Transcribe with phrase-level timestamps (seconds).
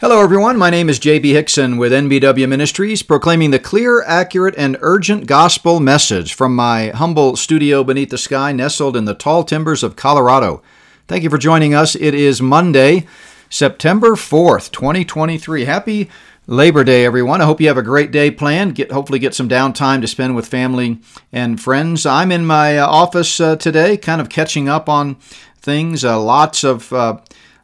[0.00, 0.58] Hello, everyone.
[0.58, 1.34] My name is J.B.
[1.34, 7.36] Hixson with NBW Ministries, proclaiming the clear, accurate, and urgent gospel message from my humble
[7.36, 10.60] studio beneath the sky, nestled in the tall timbers of Colorado.
[11.06, 11.94] Thank you for joining us.
[11.94, 13.06] It is Monday,
[13.48, 15.64] September 4th, 2023.
[15.64, 16.10] Happy
[16.48, 17.40] Labor Day, everyone.
[17.40, 18.74] I hope you have a great day planned.
[18.74, 20.98] Get hopefully get some downtime to spend with family
[21.32, 22.04] and friends.
[22.04, 25.14] I'm in my uh, office uh, today, kind of catching up on
[25.60, 26.04] things.
[26.04, 27.18] Uh, lots of uh,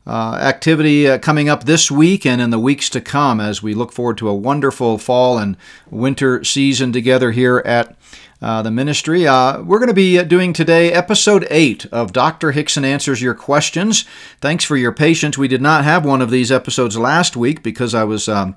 [0.07, 3.75] uh, activity uh, coming up this week and in the weeks to come as we
[3.75, 5.57] look forward to a wonderful fall and
[5.91, 7.97] winter season together here at
[8.43, 9.27] uh, the ministry.
[9.27, 12.53] Uh, we're going to be doing today episode 8 of Dr.
[12.53, 14.05] Hixson Answers Your Questions.
[14.41, 15.37] Thanks for your patience.
[15.37, 18.29] We did not have one of these episodes last week because I was.
[18.29, 18.57] Um,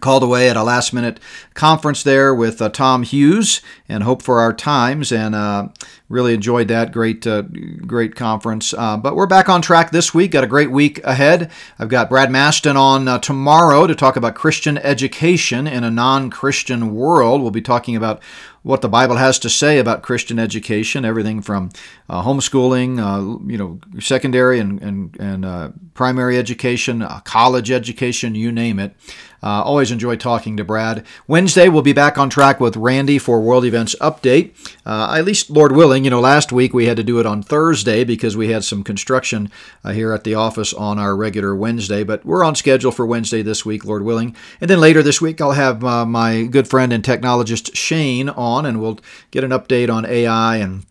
[0.00, 1.20] called away at a last minute
[1.54, 5.68] conference there with uh, Tom Hughes and Hope for Our Times, and uh,
[6.08, 6.92] really enjoyed that.
[6.92, 8.72] Great, uh, great conference.
[8.74, 10.32] Uh, but we're back on track this week.
[10.32, 11.50] Got a great week ahead.
[11.78, 16.30] I've got Brad Maston on uh, tomorrow to talk about Christian education in a non
[16.30, 17.42] Christian world.
[17.42, 18.22] We'll be talking about
[18.62, 21.70] what the Bible has to say about Christian education, everything from
[22.08, 28.34] uh, homeschooling, uh, you know, secondary and and, and uh, primary education, uh, college education,
[28.34, 28.94] you name it.
[29.42, 31.04] Uh, always enjoy talking to Brad.
[31.26, 34.52] Wednesday we'll be back on track with Randy for World Events Update.
[34.86, 37.42] Uh, at least, Lord willing, you know, last week we had to do it on
[37.42, 39.50] Thursday because we had some construction
[39.92, 43.66] here at the office on our regular Wednesday, but we're on schedule for Wednesday this
[43.66, 44.36] week, Lord willing.
[44.60, 48.66] And then later this week I'll have my good friend and technologist Shane on on,
[48.66, 48.98] and we'll
[49.30, 50.84] get an update on AI and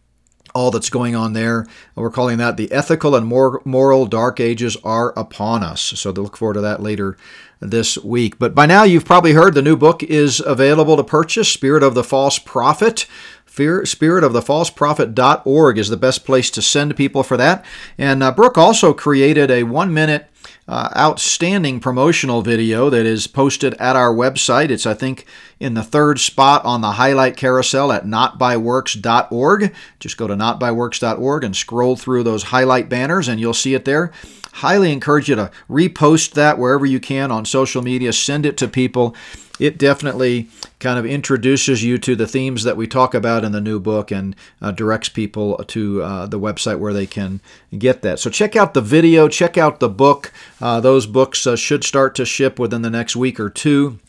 [0.54, 1.66] all that's going on there.
[1.96, 5.82] We're calling that the ethical and moral dark ages are upon us.
[5.82, 7.18] So to look forward to that later
[7.62, 8.38] this week.
[8.40, 11.94] But by now you've probably heard the new book is available to purchase, Spirit of
[11.94, 13.06] the False Prophet.
[13.46, 17.66] Fear, spiritofthefalseprophet.org is the best place to send people for that.
[17.98, 20.32] And uh, Brooke also created a one minute
[20.68, 24.70] uh, outstanding promotional video that is posted at our website.
[24.70, 25.26] It's, I think,
[25.60, 29.74] in the third spot on the highlight carousel at notbyworks.org.
[30.00, 34.14] Just go to notbyworks.org and scroll through those highlight banners, and you'll see it there.
[34.54, 38.68] Highly encourage you to repost that wherever you can on social media, send it to
[38.68, 39.16] people
[39.62, 43.62] it definitely kind of introduces you to the themes that we talk about in the
[43.62, 47.40] new book and uh, directs people to uh, the website where they can
[47.78, 48.18] get that.
[48.18, 50.34] So check out the video, check out the book.
[50.60, 54.00] Uh, those books uh, should start to ship within the next week or two.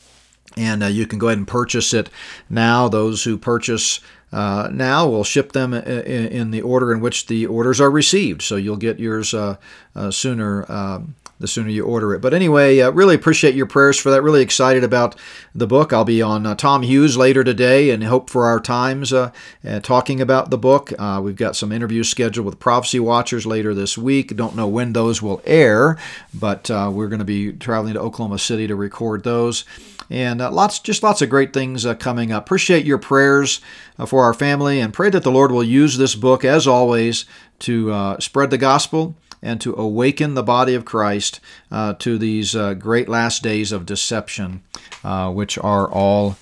[0.56, 2.08] And uh, you can go ahead and purchase it
[2.48, 2.88] now.
[2.88, 4.00] Those who purchase
[4.32, 8.40] uh, now we'll ship them in, in, the order in which the orders are received.
[8.40, 9.56] So you'll get yours uh,
[9.94, 12.20] uh, sooner um, the sooner you order it.
[12.20, 14.22] But anyway, uh, really appreciate your prayers for that.
[14.22, 15.16] Really excited about
[15.54, 15.92] the book.
[15.92, 19.30] I'll be on uh, Tom Hughes later today and hope for our times uh,
[19.68, 20.92] uh talking about the book.
[20.98, 24.34] Uh, we've got some interviews scheduled with Prophecy Watchers later this week.
[24.36, 25.98] Don't know when those will air,
[26.32, 29.64] but uh, we're going to be traveling to Oklahoma City to record those.
[30.08, 32.44] And lots, just lots of great things coming up.
[32.44, 33.60] Appreciate your prayers
[34.06, 37.24] for our family and pray that the Lord will use this book, as always,
[37.60, 42.74] to spread the gospel and to awaken the body of Christ uh, to these uh,
[42.74, 44.62] great last days of deception,
[45.02, 46.36] uh, which are all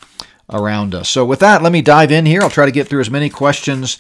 [0.50, 1.08] around us.
[1.08, 2.42] So, with that, let me dive in here.
[2.42, 3.98] I'll try to get through as many questions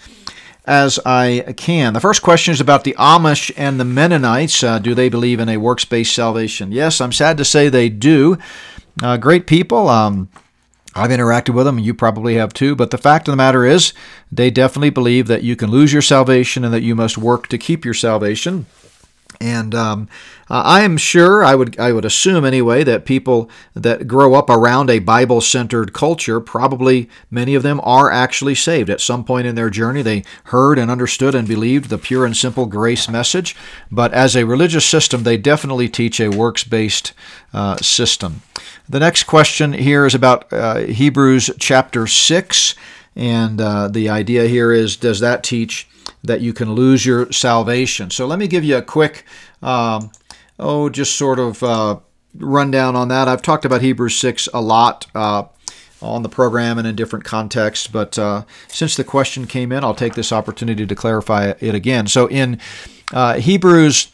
[0.66, 1.94] as I can.
[1.94, 4.62] The first question is about the Amish and the Mennonites.
[4.62, 6.70] Uh, do they believe in a works based salvation?
[6.72, 8.38] Yes, I'm sad to say they do.
[9.02, 9.88] Uh, great people.
[9.88, 10.28] Um,
[10.94, 12.74] I've interacted with them, you probably have too.
[12.74, 13.92] But the fact of the matter is,
[14.30, 17.58] they definitely believe that you can lose your salvation and that you must work to
[17.58, 18.66] keep your salvation.
[19.40, 20.08] And um,
[20.50, 24.90] I am sure, I would, I would assume anyway, that people that grow up around
[24.90, 28.90] a Bible centered culture, probably many of them are actually saved.
[28.90, 32.36] At some point in their journey, they heard and understood and believed the pure and
[32.36, 33.56] simple grace message.
[33.90, 37.14] But as a religious system, they definitely teach a works based
[37.54, 38.42] uh, system.
[38.88, 42.74] The next question here is about uh, Hebrews chapter 6.
[43.16, 45.88] And uh, the idea here is does that teach
[46.22, 48.10] that you can lose your salvation.
[48.10, 49.24] So let me give you a quick,
[49.62, 50.10] um,
[50.58, 51.98] oh, just sort of uh,
[52.34, 53.28] rundown on that.
[53.28, 55.44] I've talked about Hebrews 6 a lot uh,
[56.02, 59.94] on the program and in different contexts, but uh, since the question came in, I'll
[59.94, 62.06] take this opportunity to clarify it again.
[62.06, 62.60] So in
[63.12, 64.08] uh, Hebrews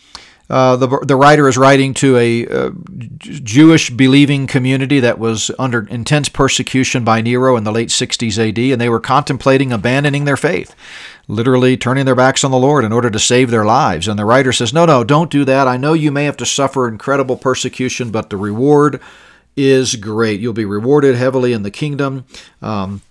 [0.48, 2.70] uh, the, the writer is writing to a uh,
[3.18, 8.58] Jewish believing community that was under intense persecution by Nero in the late 60s AD,
[8.58, 10.74] and they were contemplating abandoning their faith,
[11.26, 14.06] literally turning their backs on the Lord in order to save their lives.
[14.06, 15.66] And the writer says, No, no, don't do that.
[15.66, 19.00] I know you may have to suffer incredible persecution, but the reward
[19.56, 20.40] is great.
[20.40, 22.24] You'll be rewarded heavily in the kingdom.
[22.62, 23.02] Um,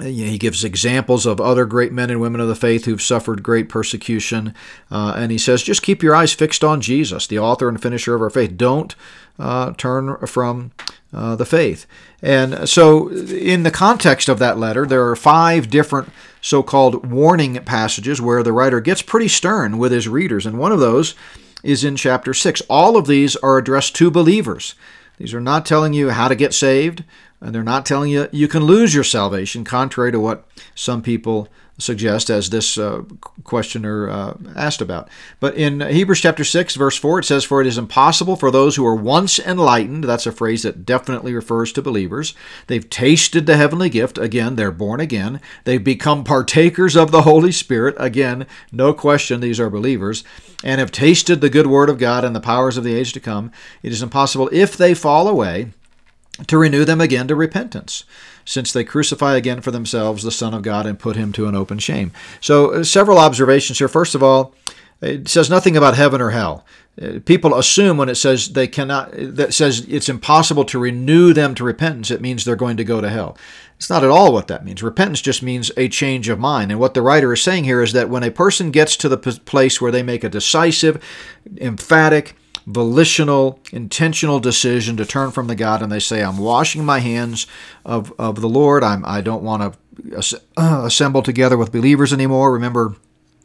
[0.00, 3.68] he gives examples of other great men and women of the faith who've suffered great
[3.68, 4.54] persecution.
[4.90, 8.14] Uh, and he says, just keep your eyes fixed on Jesus, the author and finisher
[8.14, 8.56] of our faith.
[8.56, 8.94] Don't
[9.38, 10.72] uh, turn from
[11.12, 11.86] uh, the faith.
[12.22, 16.10] And so, in the context of that letter, there are five different
[16.40, 20.46] so called warning passages where the writer gets pretty stern with his readers.
[20.46, 21.14] And one of those
[21.62, 22.62] is in chapter 6.
[22.68, 24.74] All of these are addressed to believers.
[25.18, 27.02] These are not telling you how to get saved.
[27.40, 30.44] And they're not telling you you can lose your salvation, contrary to what
[30.74, 31.48] some people
[31.78, 33.02] suggest, as this uh,
[33.44, 35.08] questioner uh, asked about.
[35.38, 38.74] But in Hebrews chapter 6, verse 4, it says, For it is impossible for those
[38.74, 42.34] who are once enlightened, that's a phrase that definitely refers to believers,
[42.66, 47.52] they've tasted the heavenly gift, again, they're born again, they've become partakers of the Holy
[47.52, 50.24] Spirit, again, no question, these are believers,
[50.64, 53.20] and have tasted the good word of God and the powers of the age to
[53.20, 53.52] come.
[53.84, 55.68] It is impossible if they fall away
[56.46, 58.04] to renew them again to repentance,
[58.44, 61.54] since they crucify again for themselves the Son of God and put him to an
[61.54, 62.12] open shame.
[62.40, 63.88] So, uh, several observations here.
[63.88, 64.54] First of all,
[65.00, 66.64] it says nothing about heaven or hell.
[67.00, 71.54] Uh, people assume when it says they cannot, that says it's impossible to renew them
[71.54, 73.36] to repentance, it means they're going to go to hell.
[73.76, 74.82] It's not at all what that means.
[74.82, 76.72] Repentance just means a change of mind.
[76.72, 79.16] And what the writer is saying here is that when a person gets to the
[79.16, 81.00] place where they make a decisive,
[81.58, 82.34] emphatic,
[82.68, 87.46] volitional, intentional decision to turn from the God, and they say, "I'm washing my hands
[87.84, 88.84] of of the Lord.
[88.84, 92.94] I'm I don't want to uh, assemble together with believers anymore." Remember.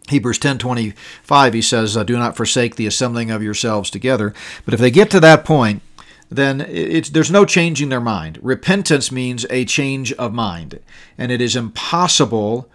[0.09, 4.33] Hebrews 10:25 he says do not forsake the assembling of yourselves together
[4.65, 5.81] but if they get to that point
[6.29, 6.57] then
[7.13, 10.81] there's no changing their mind repentance means a change of mind
[11.17, 12.69] and it is impossible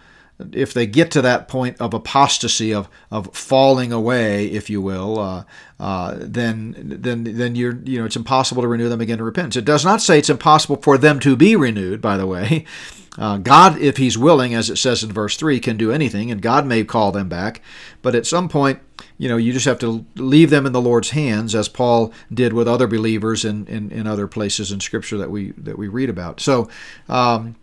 [0.53, 5.19] if they get to that point of apostasy, of, of falling away, if you will,
[5.19, 5.43] uh,
[5.79, 9.55] uh, then then then you're you know it's impossible to renew them again to repentance.
[9.55, 12.01] It does not say it's impossible for them to be renewed.
[12.01, 12.65] By the way,
[13.17, 16.41] uh, God, if He's willing, as it says in verse three, can do anything, and
[16.41, 17.61] God may call them back.
[18.01, 18.79] But at some point,
[19.17, 22.53] you know, you just have to leave them in the Lord's hands, as Paul did
[22.53, 26.09] with other believers in, in, in other places in Scripture that we that we read
[26.09, 26.39] about.
[26.39, 26.69] So.
[27.09, 27.55] Um,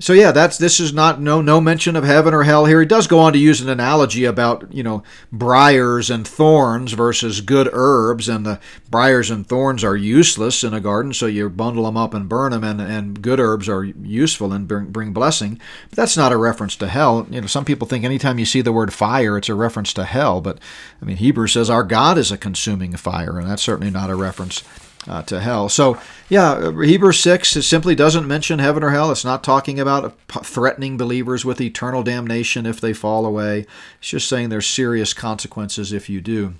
[0.00, 2.80] so yeah, that's this is not no no mention of heaven or hell here.
[2.80, 5.02] He does go on to use an analogy about you know
[5.32, 8.60] briars and thorns versus good herbs, and the
[8.90, 12.52] briars and thorns are useless in a garden, so you bundle them up and burn
[12.52, 15.60] them, and, and good herbs are useful and bring, bring blessing.
[15.90, 17.26] But that's not a reference to hell.
[17.28, 20.04] You know, some people think anytime you see the word fire, it's a reference to
[20.04, 20.58] hell, but
[21.02, 24.14] I mean Hebrews says our God is a consuming fire, and that's certainly not a
[24.14, 24.62] reference
[25.06, 25.68] uh, to hell.
[25.68, 25.98] So,
[26.28, 29.10] yeah, Hebrews 6 simply doesn't mention heaven or hell.
[29.10, 33.66] It's not talking about threatening believers with eternal damnation if they fall away.
[34.00, 36.54] It's just saying there's serious consequences if you do.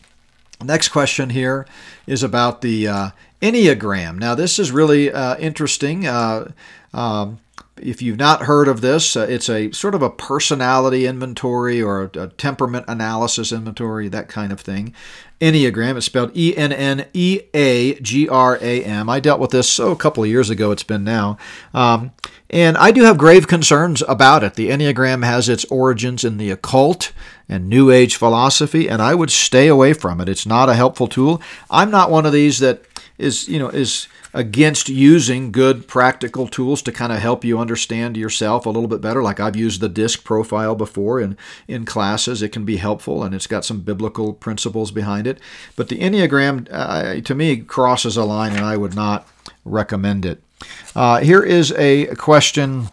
[0.62, 1.67] Next question here
[2.06, 4.19] is about the uh, Enneagram.
[4.19, 6.06] Now, this is really uh, interesting.
[6.06, 6.52] Uh,
[6.93, 7.38] um,
[7.83, 12.11] if you've not heard of this, uh, it's a sort of a personality inventory or
[12.15, 14.95] a, a, temperament analysis inventory, that kind of thing.
[15.41, 15.97] Enneagram.
[15.97, 19.09] It's spelled E N N E A G R A M.
[19.09, 21.39] I dealt with this oh, a couple of years ago, it's been now.
[21.73, 22.13] Um,
[22.51, 24.55] and I do have grave concerns about it.
[24.55, 27.13] The Enneagram has its origins in the occult
[27.49, 30.29] and New Age philosophy, and I would stay away from it.
[30.29, 31.41] It's not a helpful tool.
[31.71, 32.83] I'm not one of these that
[33.19, 38.17] is, you know, is against using good practical tools to kind of help you understand
[38.17, 39.23] yourself a little bit better.
[39.23, 41.37] Like I've used the disc profile before in,
[41.67, 42.43] in classes.
[42.43, 45.41] It can be helpful and it's got some biblical principles behind it.
[45.76, 49.26] But the Enneagram, uh, to me, crosses a line and I would not
[49.65, 50.43] recommend it.
[50.94, 52.89] Uh, here is a question,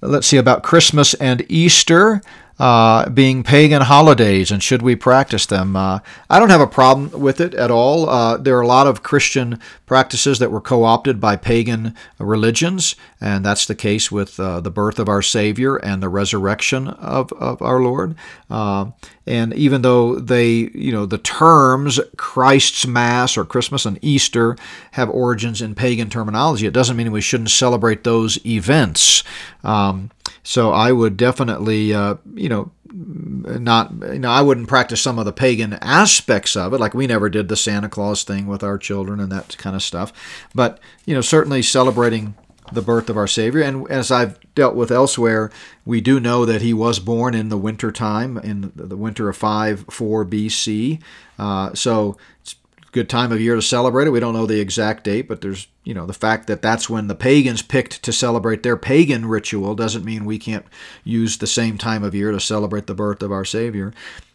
[0.00, 2.22] let's see, about Christmas and Easter
[2.58, 5.76] uh, being pagan holidays and should we practice them?
[5.76, 8.08] Uh, I don't have a problem with it at all.
[8.08, 12.96] Uh, there are a lot of Christian practices that were co opted by pagan religions,
[13.20, 17.32] and that's the case with uh, the birth of our Savior and the resurrection of,
[17.34, 18.16] of our Lord.
[18.50, 18.90] Uh,
[19.26, 24.56] and even though they, you know, the terms Christ's Mass or Christmas and Easter
[24.92, 29.22] have origins in pagan terminology, it doesn't mean we shouldn't celebrate those events.
[29.62, 30.10] Um,
[30.42, 35.24] so I would definitely, uh, you know, not you know I wouldn't practice some of
[35.24, 36.80] the pagan aspects of it.
[36.80, 39.82] Like we never did the Santa Claus thing with our children and that kind of
[39.82, 40.12] stuff.
[40.54, 42.34] But you know certainly celebrating
[42.72, 43.62] the birth of our Savior.
[43.62, 45.50] And as I've dealt with elsewhere
[45.84, 49.36] we do know that he was born in the winter time in the winter of
[49.36, 51.00] 5 4 BC
[51.38, 52.56] uh, so it's
[52.92, 54.10] good time of year to celebrate it.
[54.10, 57.06] We don't know the exact date, but there's, you know, the fact that that's when
[57.06, 60.66] the pagans picked to celebrate their pagan ritual doesn't mean we can't
[61.02, 63.94] use the same time of year to celebrate the birth of our Savior.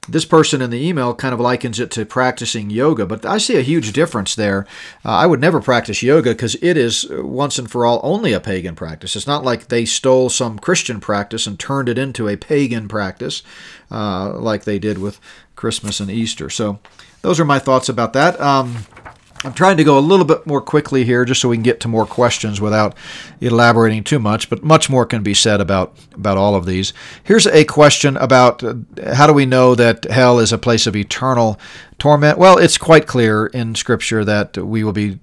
[0.09, 3.55] this person in the email kind of likens it to practicing yoga, but I see
[3.55, 4.65] a huge difference there.
[5.05, 8.33] Uh, I would never practice yoga because it is uh, once and for all only
[8.33, 9.15] a pagan practice.
[9.15, 13.43] It's not like they stole some Christian practice and turned it into a pagan practice
[13.91, 15.19] uh, like they did with
[15.55, 16.49] Christmas and Easter.
[16.49, 16.79] So,
[17.21, 18.41] those are my thoughts about that.
[18.41, 18.85] Um,
[19.43, 21.79] I'm trying to go a little bit more quickly here just so we can get
[21.81, 22.95] to more questions without
[23.41, 26.93] elaborating too much, but much more can be said about, about all of these.
[27.23, 28.75] Here's a question about uh,
[29.13, 31.59] how do we know that hell is a place of eternal
[31.99, 32.37] torment?
[32.37, 35.19] Well, it's quite clear in Scripture that we will be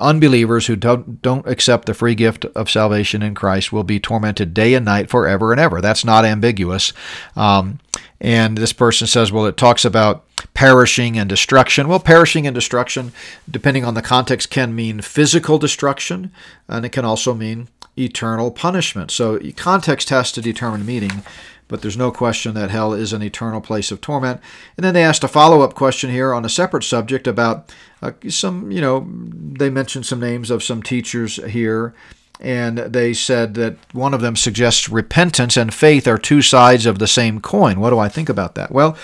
[0.00, 4.52] unbelievers who don't, don't accept the free gift of salvation in Christ will be tormented
[4.52, 5.80] day and night forever and ever.
[5.80, 6.92] That's not ambiguous.
[7.36, 7.78] Um,
[8.20, 11.88] and this person says, well, it talks about perishing and destruction.
[11.88, 13.12] Well, perishing and destruction,
[13.50, 16.30] depending on the context, can mean physical destruction,
[16.68, 19.10] and it can also mean eternal punishment.
[19.10, 21.22] So, context has to determine meaning,
[21.68, 24.40] but there's no question that hell is an eternal place of torment.
[24.76, 27.72] And then they asked a follow up question here on a separate subject about
[28.02, 31.94] uh, some, you know, they mentioned some names of some teachers here
[32.40, 36.98] and they said that one of them suggests repentance and faith are two sides of
[36.98, 37.80] the same coin.
[37.80, 38.72] What do I think about that?
[38.72, 38.96] Well,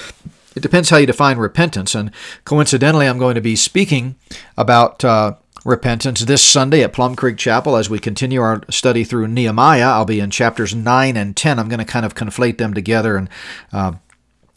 [0.54, 1.94] it depends how you define repentance.
[1.94, 2.10] And
[2.44, 4.16] coincidentally, I'm going to be speaking
[4.56, 5.34] about uh,
[5.66, 9.84] repentance this Sunday at Plum Creek Chapel as we continue our study through Nehemiah.
[9.84, 11.58] I'll be in chapters 9 and 10.
[11.58, 13.28] I'm going to kind of conflate them together and
[13.72, 13.92] uh,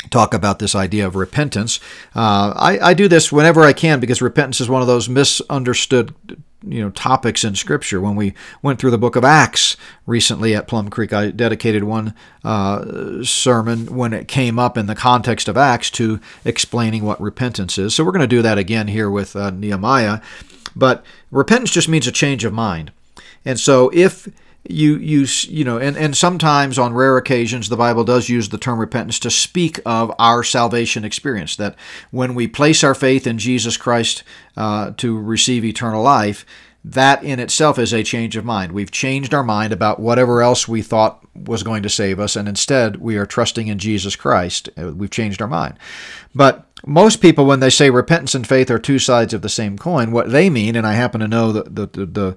[0.10, 1.80] talk about this idea of repentance.
[2.16, 6.16] Uh, I, I, do this whenever I can because repentance is one of those misunderstood
[6.64, 8.02] you know topics in Scripture.
[8.02, 12.14] When we went through the book of Acts recently at Plum Creek, I dedicated one
[12.44, 17.78] uh, sermon when it came up in the context of Acts to explaining what repentance
[17.78, 17.96] is.
[17.96, 20.22] So we're going to do that again here with uh, Nehemiah.
[20.76, 22.92] But repentance just means a change of mind,
[23.44, 24.28] and so if
[24.68, 28.58] you you you know and and sometimes on rare occasions the bible does use the
[28.58, 31.76] term repentance to speak of our salvation experience that
[32.12, 34.24] when we place our faith in jesus christ
[34.58, 36.46] uh, to receive eternal life
[36.84, 38.72] that in itself is a change of mind.
[38.72, 42.48] We've changed our mind about whatever else we thought was going to save us, and
[42.48, 44.70] instead we are trusting in Jesus Christ.
[44.78, 45.78] Uh, we've changed our mind.
[46.34, 49.78] But most people, when they say repentance and faith are two sides of the same
[49.78, 52.36] coin, what they mean, and I happen to know the, the, the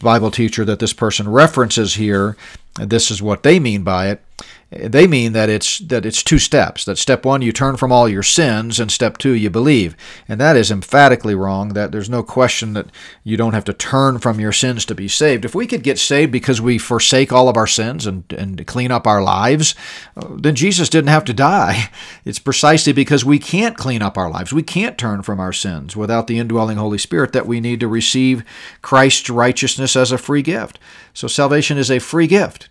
[0.00, 2.36] Bible teacher that this person references here,
[2.74, 4.24] this is what they mean by it,
[4.74, 6.84] they mean that it's that it's two steps.
[6.84, 9.96] That step one, you turn from all your sins, and step two, you believe.
[10.26, 11.70] And that is emphatically wrong.
[11.70, 12.86] That there's no question that
[13.22, 15.44] you don't have to turn from your sins to be saved.
[15.44, 18.90] If we could get saved because we forsake all of our sins and, and clean
[18.90, 19.74] up our lives,
[20.16, 21.90] then Jesus didn't have to die.
[22.24, 24.52] It's precisely because we can't clean up our lives.
[24.52, 27.88] We can't turn from our sins without the indwelling Holy Spirit that we need to
[27.88, 28.44] receive
[28.80, 30.78] Christ's righteousness as a free gift.
[31.14, 32.68] So salvation is a free gift.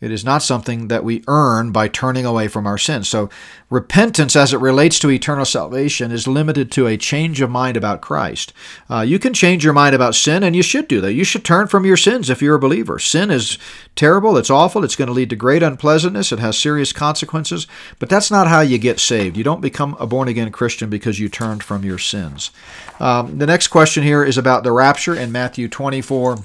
[0.00, 3.08] It is not something that we earn by turning away from our sins.
[3.08, 3.28] So,
[3.68, 8.00] repentance as it relates to eternal salvation is limited to a change of mind about
[8.00, 8.54] Christ.
[8.88, 11.12] Uh, you can change your mind about sin, and you should do that.
[11.12, 12.98] You should turn from your sins if you're a believer.
[12.98, 13.58] Sin is
[13.94, 17.66] terrible, it's awful, it's going to lead to great unpleasantness, it has serious consequences,
[17.98, 19.36] but that's not how you get saved.
[19.36, 22.50] You don't become a born again Christian because you turned from your sins.
[22.98, 26.38] Um, the next question here is about the rapture in Matthew 24.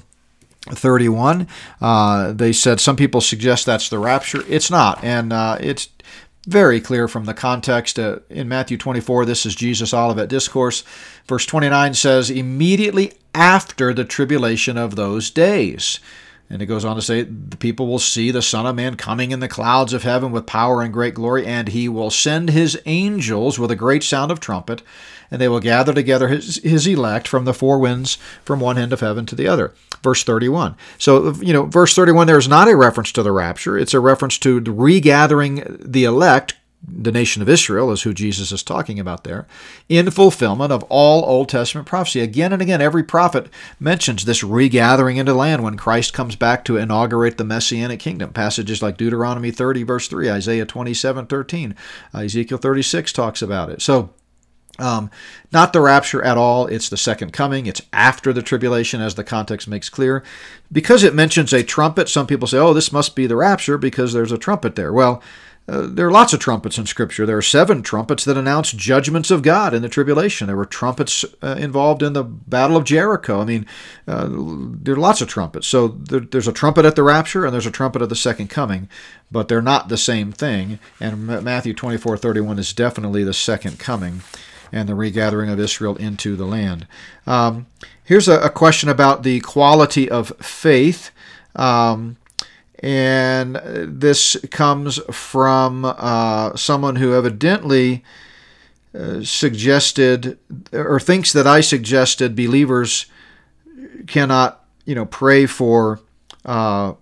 [0.70, 1.46] 31.
[1.80, 4.42] Uh, they said some people suggest that's the rapture.
[4.48, 5.88] It's not, and uh, it's
[6.46, 7.98] very clear from the context.
[7.98, 10.84] Uh, in Matthew 24, this is Jesus' Olivet Discourse.
[11.26, 16.00] Verse 29 says, immediately after the tribulation of those days.
[16.48, 19.32] And it goes on to say, The people will see the Son of Man coming
[19.32, 22.80] in the clouds of heaven with power and great glory, and he will send his
[22.86, 24.82] angels with a great sound of trumpet,
[25.30, 28.92] and they will gather together his, his elect from the four winds from one end
[28.92, 29.74] of heaven to the other.
[30.02, 30.76] Verse 31.
[30.98, 34.00] So, you know, verse 31 there is not a reference to the rapture, it's a
[34.00, 36.54] reference to the regathering the elect
[36.86, 39.46] the nation of Israel is who Jesus is talking about there,
[39.88, 42.20] in fulfillment of all Old Testament prophecy.
[42.20, 43.48] Again and again, every prophet
[43.80, 48.32] mentions this regathering into land when Christ comes back to inaugurate the Messianic kingdom.
[48.32, 51.74] Passages like Deuteronomy 30, verse 3, Isaiah 27, 13,
[52.14, 53.82] Ezekiel 36 talks about it.
[53.82, 54.10] So,
[54.78, 55.10] um,
[55.52, 56.66] not the rapture at all.
[56.66, 57.66] It's the second coming.
[57.66, 60.22] It's after the tribulation, as the context makes clear.
[60.70, 64.12] Because it mentions a trumpet, some people say, oh, this must be the rapture because
[64.12, 64.92] there's a trumpet there.
[64.92, 65.22] Well,
[65.68, 67.26] uh, there are lots of trumpets in Scripture.
[67.26, 70.46] There are seven trumpets that announce judgments of God in the tribulation.
[70.46, 73.40] There were trumpets uh, involved in the Battle of Jericho.
[73.40, 73.66] I mean,
[74.06, 75.66] uh, there are lots of trumpets.
[75.66, 78.48] So there, there's a trumpet at the rapture and there's a trumpet at the second
[78.48, 78.88] coming,
[79.30, 80.78] but they're not the same thing.
[81.00, 84.22] And Matthew 24 31 is definitely the second coming
[84.72, 86.86] and the regathering of Israel into the land.
[87.26, 87.66] Um,
[88.04, 91.10] here's a, a, question about the quality of faith.
[91.54, 92.16] Um,
[92.80, 98.04] And this comes from uh, someone who evidently
[98.94, 100.38] uh, suggested
[100.72, 103.06] or thinks that I suggested believers
[104.06, 106.00] cannot, you know, pray for
[106.44, 106.94] uh,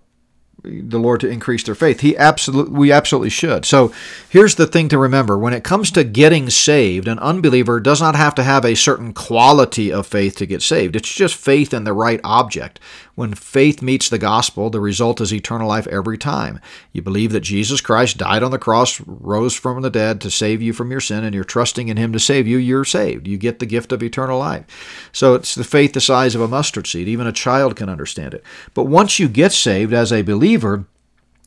[0.63, 1.99] the Lord to increase their faith.
[1.99, 3.65] He absolutely, we absolutely should.
[3.65, 3.93] So
[4.29, 8.15] here's the thing to remember: when it comes to getting saved, an unbeliever does not
[8.15, 10.95] have to have a certain quality of faith to get saved.
[10.95, 12.79] It's just faith in the right object.
[13.15, 16.59] When faith meets the gospel, the result is eternal life every time.
[16.91, 20.61] You believe that Jesus Christ died on the cross, rose from the dead to save
[20.61, 23.25] you from your sin, and you're trusting in Him to save you, you're saved.
[23.25, 25.09] You get the gift of eternal life.
[25.13, 27.07] So it's the faith the size of a mustard seed.
[27.07, 28.43] Even a child can understand it.
[28.73, 30.85] But once you get saved as a believer,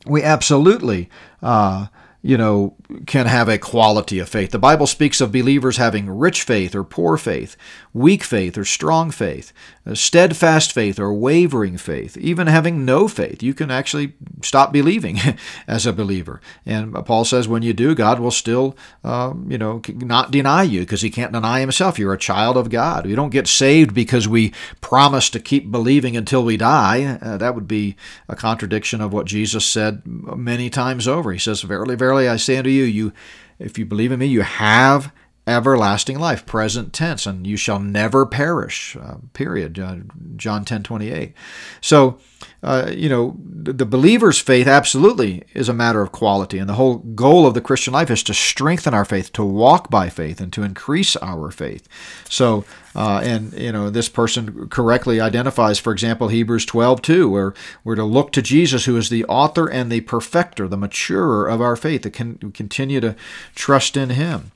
[0.07, 1.07] we absolutely
[1.43, 1.87] uh,
[2.21, 4.51] you know, can have a quality of faith.
[4.51, 7.55] The Bible speaks of believers having rich faith or poor faith,
[7.93, 9.53] weak faith or strong faith,
[9.95, 13.41] steadfast faith or wavering faith, even having no faith.
[13.41, 15.17] You can actually stop believing
[15.67, 16.41] as a believer.
[16.65, 20.81] And Paul says when you do, God will still, um, you know, not deny you
[20.81, 21.97] because he can't deny himself.
[21.97, 23.05] You're a child of God.
[23.05, 27.17] We don't get saved because we promise to keep believing until we die.
[27.21, 27.95] Uh, that would be
[28.27, 31.31] a contradiction of what Jesus said many times over.
[31.31, 33.13] He says, Verily, verily, Verily I say unto you, you
[33.59, 35.13] if you believe in me, you have
[35.49, 38.95] everlasting life, present tense, and you shall never perish.
[38.95, 39.79] Uh, period.
[39.79, 39.97] Uh,
[40.35, 41.33] John ten twenty eight.
[41.81, 42.19] So,
[42.61, 46.73] uh, you know, the, the, believer's faith absolutely is a matter of quality, and the
[46.73, 50.41] whole goal of the Christian life is to strengthen our faith, to walk by faith,
[50.41, 51.87] and to increase our faith.
[52.29, 52.65] So,
[52.95, 57.53] uh, and you know, this person correctly identifies, for example, Hebrews 12, 2, where
[57.83, 61.61] we're to look to Jesus, who is the author and the perfecter, the maturer of
[61.61, 63.15] our faith, to can continue to
[63.55, 64.51] trust in Him.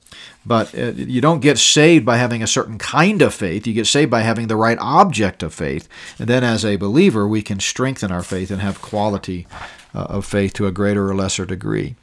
[0.46, 3.66] But uh, you don't get saved by having a certain kind of faith.
[3.66, 5.88] You get saved by having the right object of faith.
[6.20, 9.48] And then, as a believer, we can strengthen our faith and have quality
[9.96, 11.96] uh, of faith to a greater or lesser degree.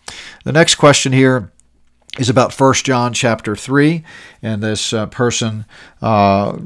[0.44, 1.52] The next question here
[2.18, 4.02] is about 1 John chapter 3.
[4.42, 5.64] And this uh, person
[6.02, 6.58] uh,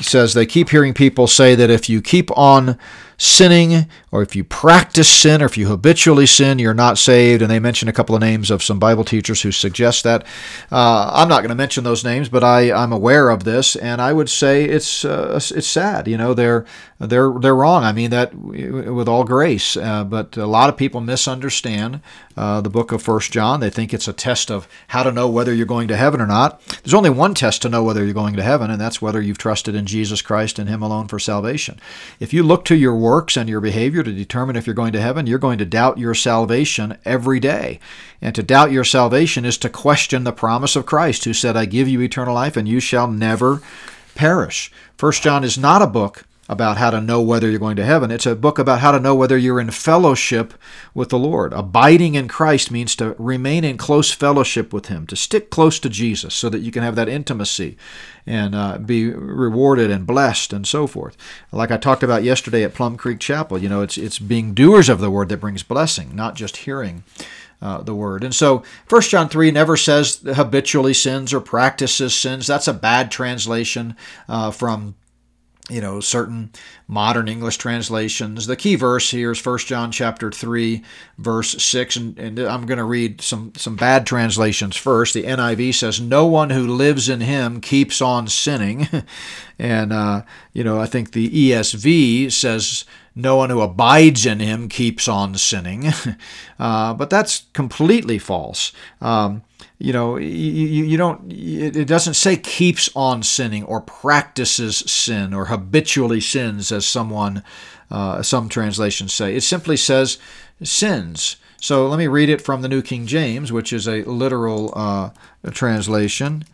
[0.00, 2.78] says they keep hearing people say that if you keep on
[3.16, 7.42] sinning, or if you practice sin, or if you habitually sin, you're not saved.
[7.42, 10.24] And they mention a couple of names of some Bible teachers who suggest that.
[10.70, 14.00] Uh, I'm not going to mention those names, but I, I'm aware of this, and
[14.00, 16.08] I would say it's uh, it's sad.
[16.08, 16.66] You know, they're
[16.98, 17.84] they're they're wrong.
[17.84, 22.00] I mean that with all grace, uh, but a lot of people misunderstand
[22.36, 23.60] uh, the book of First John.
[23.60, 26.26] They think it's a test of how to know whether you're going to heaven or
[26.26, 26.60] not.
[26.82, 29.38] There's only one test to know whether you're going to heaven, and that's whether you've
[29.38, 31.80] trusted in Jesus Christ and Him alone for salvation.
[32.20, 35.00] If you look to your works and your behavior to determine if you're going to
[35.00, 37.80] heaven, you're going to doubt your salvation every day.
[38.22, 41.66] And to doubt your salvation is to question the promise of Christ, who said, I
[41.66, 43.60] give you eternal life, and you shall never
[44.14, 44.72] perish.
[44.96, 48.10] First John is not a book about how to know whether you're going to heaven.
[48.10, 50.54] It's a book about how to know whether you're in fellowship
[50.92, 51.52] with the Lord.
[51.52, 55.88] Abiding in Christ means to remain in close fellowship with Him, to stick close to
[55.88, 57.76] Jesus so that you can have that intimacy
[58.26, 61.16] and uh, be rewarded and blessed and so forth.
[61.52, 64.88] Like I talked about yesterday at Plum Creek Chapel, you know, it's, it's being doers
[64.88, 67.04] of the Word that brings blessing, not just hearing.
[67.60, 68.24] Uh, the word.
[68.24, 72.48] And so 1 John 3 never says habitually sins or practices sins.
[72.48, 73.94] That's a bad translation
[74.28, 74.96] uh, from
[75.72, 76.50] you know certain
[76.86, 78.46] modern english translations.
[78.46, 80.82] The key verse here is 1 john chapter 3
[81.18, 85.14] verse 6 and, and i'm going to read some some bad translations first.
[85.14, 88.88] The niv says no one who lives in him keeps on sinning.
[89.58, 94.68] And uh, you know i think the esv says no one who abides in him
[94.68, 95.92] keeps on sinning.
[96.58, 98.70] Uh, but that's completely false.
[99.00, 99.42] Um,
[99.82, 105.46] you know you, you don't it doesn't say keeps on sinning or practices sin or
[105.46, 107.42] habitually sins as someone
[107.90, 109.34] uh, some translations say.
[109.34, 110.18] It simply says
[110.62, 111.36] sins.
[111.60, 115.10] So let me read it from the new king james which is a literal uh,
[115.50, 116.44] translation.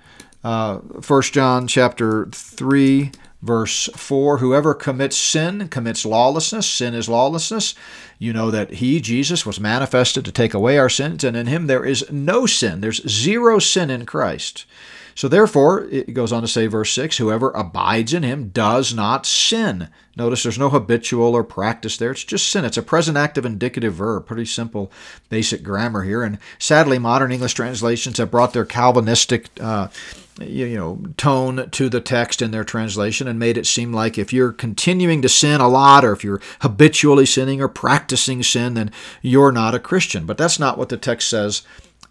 [0.43, 6.69] Uh, 1 john chapter 3 verse 4 Whoever commits sin commits lawlessness.
[6.69, 7.75] Sin is lawlessness.
[8.19, 11.67] You know that He, Jesus, was manifested to take away our sins, and in Him
[11.67, 12.81] there is no sin.
[12.81, 14.67] There's zero sin in Christ.
[15.19, 19.27] So therefore, it goes on to say, verse 6 Whoever abides in Him does not
[19.27, 19.89] sin.
[20.17, 22.13] Notice there's no habitual or practice there.
[22.13, 22.65] It's just sin.
[22.65, 24.27] It's a present active indicative verb.
[24.27, 24.93] Pretty simple,
[25.29, 26.23] basic grammar here.
[26.23, 29.49] And sadly, modern English translations have brought their Calvinistic.
[29.61, 29.89] Uh,
[30.41, 34.33] you know tone to the text in their translation and made it seem like if
[34.33, 38.93] you're continuing to sin a lot or if you're habitually sinning or practicing sin then
[39.21, 41.63] you're not a Christian but that's not what the text says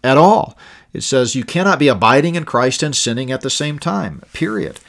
[0.02, 0.56] at all
[0.92, 4.80] it says you cannot be abiding in Christ and sinning at the same time period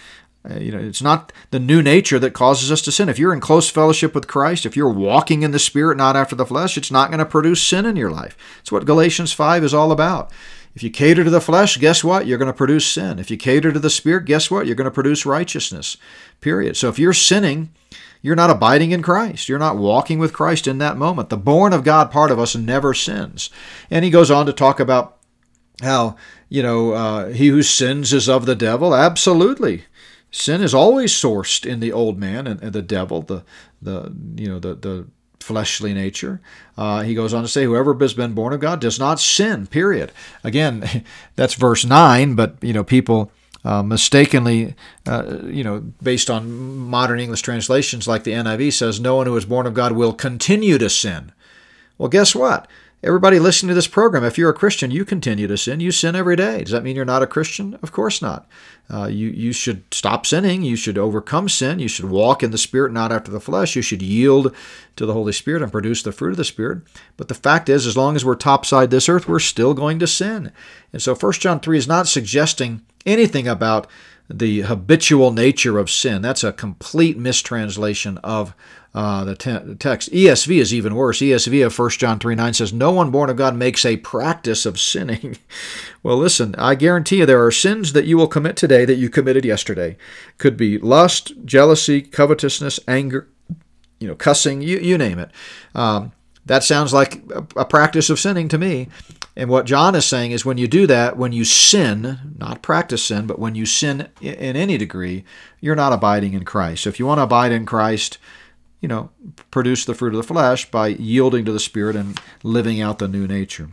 [0.50, 3.10] Uh, you know, it's not the new nature that causes us to sin.
[3.10, 6.36] If you're in close fellowship with Christ, if you're walking in the Spirit, not after
[6.36, 8.38] the flesh, it's not going to produce sin in your life.
[8.62, 10.32] It's what Galatians 5 is all about.
[10.76, 12.26] If you cater to the flesh, guess what?
[12.26, 13.19] You're going to produce sin.
[13.19, 14.65] If you cater to the Spirit, guess what?
[14.65, 15.98] You're going to produce righteousness.
[16.39, 16.78] Period.
[16.78, 17.72] So if you're sinning,
[18.21, 19.47] you're not abiding in Christ.
[19.47, 21.29] You're not walking with Christ in that moment.
[21.29, 23.49] The born of God part of us never sins.
[23.89, 25.17] And he goes on to talk about
[25.82, 26.17] how,
[26.49, 28.93] you know, uh, he who sins is of the devil.
[28.93, 29.86] Absolutely.
[30.32, 33.43] Sin is always sourced in the old man and, and the devil, the
[33.82, 35.08] the you know the the
[35.39, 36.39] fleshly nature.
[36.77, 39.65] Uh, he goes on to say, "Whoever has been born of God does not sin."
[39.65, 40.12] Period.
[40.43, 41.03] Again,
[41.36, 43.32] that's verse nine, but you know people.
[43.65, 44.74] Uh, mistakenly,
[45.06, 49.36] uh, you know, based on modern English translations like the NIV says, no one who
[49.36, 51.34] is born of God will continue to sin.
[51.98, 52.69] Well, guess what?
[53.01, 55.79] Everybody listening to this program, if you're a Christian, you continue to sin.
[55.79, 56.63] You sin every day.
[56.63, 57.79] Does that mean you're not a Christian?
[57.81, 58.45] Of course not.
[58.91, 60.63] Uh, you, you should stop sinning.
[60.63, 61.79] You should overcome sin.
[61.79, 63.77] You should walk in the Spirit, not after the flesh.
[63.77, 64.53] You should yield
[64.97, 66.81] to the Holy Spirit and produce the fruit of the Spirit.
[67.15, 70.07] But the fact is, as long as we're topside this earth, we're still going to
[70.07, 70.51] sin.
[70.91, 73.88] And so 1 John 3 is not suggesting anything about
[74.30, 76.22] the habitual nature of sin.
[76.22, 78.54] That's a complete mistranslation of
[78.94, 80.12] uh, the, te- text.
[80.12, 81.20] ESV is even worse.
[81.20, 84.65] ESV of 1 John 3 9 says, No one born of God makes a practice
[84.65, 85.38] of sinning.
[86.04, 89.10] well, listen, I guarantee you there are sins that you will commit today that you
[89.10, 89.98] committed yesterday.
[90.38, 93.28] Could be lust, jealousy, covetousness, anger,
[94.00, 95.32] you know, cussing, you, you name it.
[95.76, 96.12] Um,
[96.45, 97.21] that sounds like
[97.56, 98.88] a, practice of sinning to me.
[99.36, 103.04] And what John is saying is when you do that, when you sin, not practice
[103.04, 105.23] sin, but when you sin in any degree,
[105.62, 106.84] you're not abiding in Christ.
[106.84, 108.17] So if you want to abide in Christ,
[108.82, 109.12] you know,
[109.52, 113.08] produce the fruit of the flesh by yielding to the Spirit and living out the
[113.08, 113.69] new nature.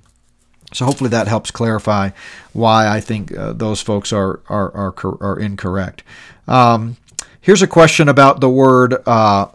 [0.72, 2.10] So hopefully that helps clarify
[2.52, 6.02] why I think uh, those folks are are are, are incorrect.
[6.48, 6.96] Um,
[7.40, 9.46] here's a question about the word uh,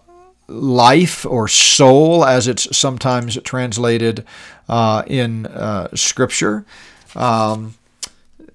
[0.51, 4.25] life or soul, as it's sometimes translated
[4.67, 6.65] uh, in uh, Scripture.
[7.15, 7.75] Um,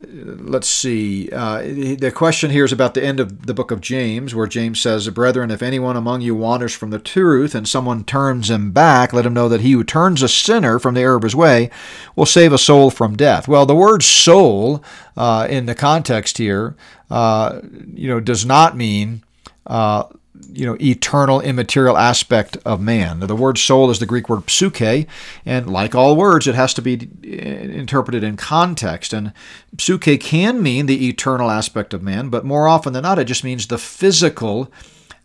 [0.08, 1.30] let's see.
[1.30, 4.80] Uh, the question here is about the end of the book of James, where James
[4.80, 9.12] says, Brethren, if anyone among you wanders from the truth and someone turns him back,
[9.12, 11.70] let him know that he who turns a sinner from the error of his way
[12.14, 13.48] will save a soul from death.
[13.48, 14.82] Well, the word soul
[15.16, 16.76] uh, in the context here,
[17.10, 17.60] uh,
[17.94, 19.22] you know, does not mean
[19.66, 20.04] uh,
[20.52, 23.20] you know eternal immaterial aspect of man.
[23.20, 25.06] The word soul is the Greek word psyche,
[25.44, 29.12] and like all words, it has to be interpreted in context.
[29.12, 29.32] And
[29.78, 33.44] psyche can mean the eternal aspect of man, but more often than not, it just
[33.44, 34.72] means the physical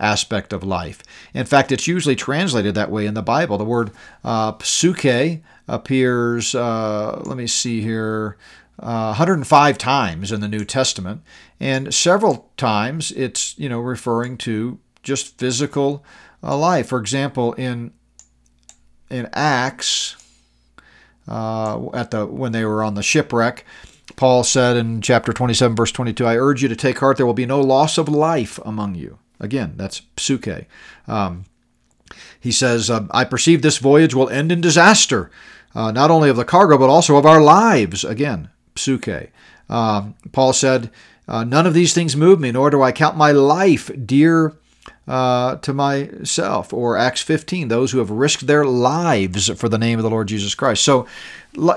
[0.01, 1.03] aspect of life.
[1.33, 3.57] In fact, it's usually translated that way in the Bible.
[3.57, 3.91] The word
[4.23, 4.53] uh,
[5.67, 6.55] appears.
[6.55, 8.37] Uh, let me see here.
[8.79, 11.21] Uh, 105 times in the New Testament,
[11.59, 16.03] and several times it's you know referring to just physical
[16.43, 16.87] uh, life.
[16.87, 17.91] For example, in
[19.09, 20.15] in Acts,
[21.27, 23.65] uh, at the when they were on the shipwreck,
[24.15, 27.33] Paul said in chapter 27, verse 22, "I urge you to take heart; there will
[27.33, 30.65] be no loss of life among you." Again, that's psuche.
[31.07, 31.45] Um,
[32.39, 35.31] he says, uh, "I perceive this voyage will end in disaster,
[35.75, 39.29] uh, not only of the cargo but also of our lives." Again, psuche.
[39.69, 40.91] Um, Paul said,
[41.27, 44.53] uh, "None of these things move me, nor do I count my life dear
[45.07, 46.73] uh, to myself.
[46.73, 50.27] Or Acts 15, those who have risked their lives for the name of the Lord
[50.27, 50.83] Jesus Christ.
[50.83, 51.07] So,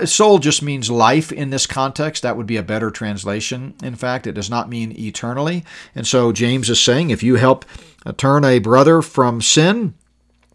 [0.05, 2.23] soul just means life in this context.
[2.23, 3.75] That would be a better translation.
[3.83, 5.65] In fact, it does not mean eternally.
[5.95, 7.65] And so, James is saying if you help
[8.07, 9.95] uh, turn a brother from sin,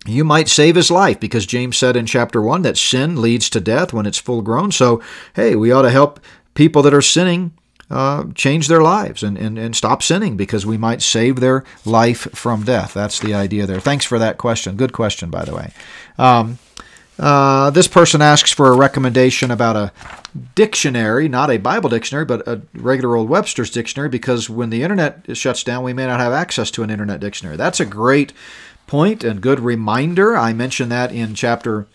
[0.06, 3.60] you might save his life because James said in chapter 1 that sin leads to
[3.60, 4.72] death when it's full grown.
[4.72, 5.02] So,
[5.36, 6.20] hey, we ought to help
[6.54, 7.54] people that are sinning
[7.90, 12.28] uh, change their lives and, and, and stop sinning because we might save their life
[12.34, 12.94] from death.
[12.94, 13.80] That's the idea there.
[13.80, 14.76] Thanks for that question.
[14.76, 15.74] Good question, by the way.
[16.18, 16.60] Um,
[17.18, 19.92] uh, this person asks for a recommendation about a
[20.56, 25.36] dictionary, not a Bible dictionary, but a regular old Webster's dictionary, because when the internet
[25.36, 27.58] shuts down, we may not have access to an internet dictionary.
[27.58, 28.32] That's a great
[28.88, 30.38] point and good reminder.
[30.38, 31.88] I mentioned that in chapter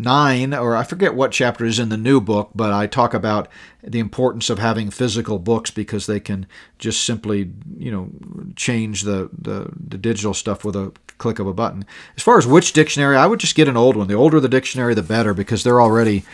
[0.00, 3.48] 9, or I forget what chapter is in the new book, but I talk about
[3.82, 6.46] the importance of having physical books because they can
[6.78, 8.10] just simply, you know,
[8.56, 11.84] change the, the, the, digital stuff with a click of a button.
[12.16, 14.08] As far as which dictionary, I would just get an old one.
[14.08, 16.24] The older the dictionary, the better because they're already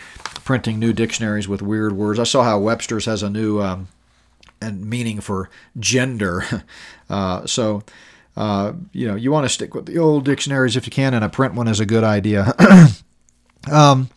[0.43, 2.19] printing new dictionaries with weird words.
[2.19, 3.87] I saw how Webster's has a new um,
[4.61, 5.49] and meaning for
[5.79, 6.43] gender.
[7.09, 7.81] Uh, so,
[8.35, 11.23] uh, you know, you want to stick with the old dictionaries if you can, and
[11.23, 12.53] a print one is a good idea.
[13.71, 14.09] Um,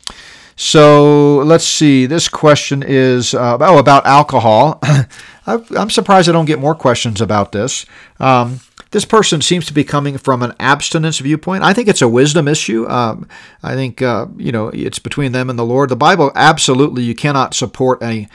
[0.56, 2.06] so let's see.
[2.06, 4.80] This question is uh, oh, about alcohol.
[5.46, 7.86] I'm surprised I don't get more questions about this.
[8.18, 8.60] Um,
[8.90, 11.62] this person seems to be coming from an abstinence viewpoint.
[11.62, 12.88] I think it's a wisdom issue.
[12.88, 13.28] Um,
[13.62, 15.88] I think uh, you know it's between them and the Lord.
[15.88, 18.28] The Bible absolutely you cannot support a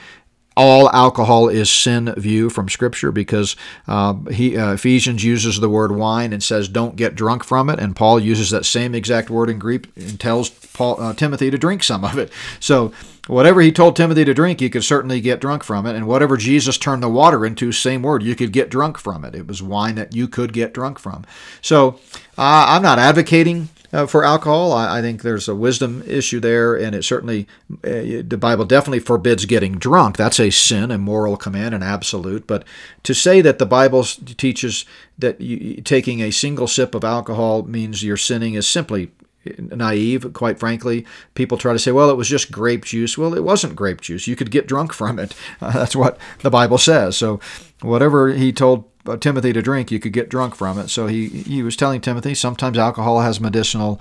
[0.56, 5.92] all alcohol is sin view from Scripture because uh, he uh, Ephesians uses the word
[5.92, 9.50] wine and says don't get drunk from it, and Paul uses that same exact word
[9.50, 12.32] in Greek and tells Paul uh, Timothy to drink some of it.
[12.58, 12.92] So
[13.26, 16.36] whatever he told Timothy to drink, you could certainly get drunk from it, and whatever
[16.36, 19.34] Jesus turned the water into, same word, you could get drunk from it.
[19.34, 21.24] It was wine that you could get drunk from.
[21.60, 22.00] So
[22.38, 24.72] uh, I'm not advocating uh, for alcohol.
[24.72, 27.46] I, I, think there's a wisdom issue there, and it certainly,
[27.82, 30.18] uh, the Bible definitely forbids getting drunk.
[30.18, 32.46] That's a sin, a moral command, an absolute.
[32.46, 32.64] But
[33.04, 34.84] to say that the Bible teaches
[35.18, 39.12] that you, taking a single sip of alcohol means you're sinning is simply
[39.58, 41.06] naive, quite frankly.
[41.34, 43.16] People try to say, well, it was just grape juice.
[43.16, 44.26] Well, it wasn't grape juice.
[44.26, 45.34] You could get drunk from it.
[45.60, 47.16] Uh, that's what the Bible says.
[47.16, 47.40] So,
[47.80, 50.88] whatever he told uh, Timothy to drink, you could get drunk from it.
[50.88, 54.00] So he he was telling Timothy sometimes alcohol has medicinal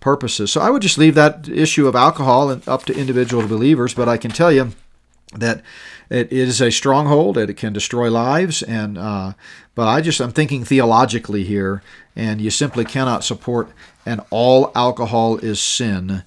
[0.00, 0.52] purposes.
[0.52, 3.94] So I would just leave that issue of alcohol up to individual believers.
[3.94, 4.72] But I can tell you
[5.34, 5.62] that
[6.08, 7.36] it is a stronghold.
[7.36, 9.32] It can destroy lives, and uh,
[9.74, 11.82] but I just I'm thinking theologically here,
[12.14, 13.70] and you simply cannot support
[14.04, 16.22] an all alcohol is sin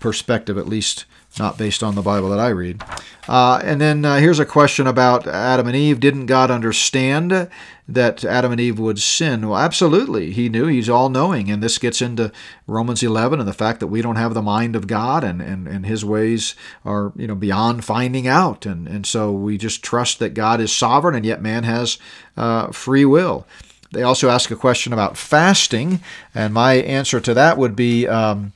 [0.00, 1.04] perspective, at least
[1.38, 2.82] not based on the Bible that I read.
[3.28, 6.00] Uh, and then uh, here's a question about Adam and Eve.
[6.00, 7.48] Didn't God understand
[7.88, 9.48] that Adam and Eve would sin?
[9.48, 10.32] Well, absolutely.
[10.32, 10.66] He knew.
[10.66, 11.48] He's all knowing.
[11.48, 12.32] And this gets into
[12.66, 15.68] Romans 11 and the fact that we don't have the mind of God and, and,
[15.68, 18.66] and his ways are you know beyond finding out.
[18.66, 21.98] And, and so we just trust that God is sovereign and yet man has
[22.36, 23.46] uh, free will.
[23.92, 26.00] They also ask a question about fasting.
[26.34, 28.08] And my answer to that would be.
[28.08, 28.52] Um,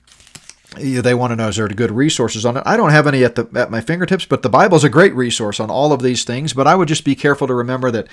[0.77, 2.63] they want to know is there good resources on it?
[2.67, 5.15] I don't have any at the at my fingertips but the bible is a great
[5.15, 8.09] resource on all of these things but i would just be careful to remember that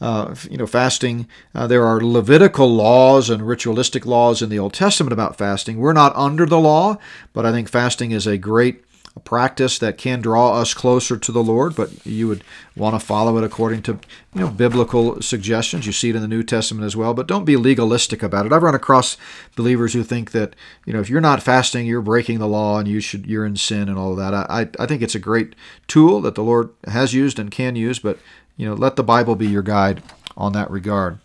[0.00, 4.74] uh, you know fasting uh, there are levitical laws and ritualistic laws in the old
[4.74, 5.78] testament about fasting.
[5.78, 6.98] We're not under the law
[7.32, 11.32] but i think fasting is a great a practice that can draw us closer to
[11.32, 12.42] the Lord, but you would
[12.74, 13.98] want to follow it according to
[14.34, 15.84] you know biblical suggestions.
[15.84, 18.52] You see it in the New Testament as well, but don't be legalistic about it.
[18.52, 19.18] I've run across
[19.54, 22.88] believers who think that you know if you're not fasting, you're breaking the law and
[22.88, 24.32] you should you're in sin and all of that.
[24.32, 25.54] I I think it's a great
[25.88, 28.18] tool that the Lord has used and can use, but
[28.56, 30.02] you know let the Bible be your guide
[30.38, 31.18] on that regard.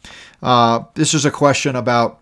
[0.43, 2.19] Uh, this is a question about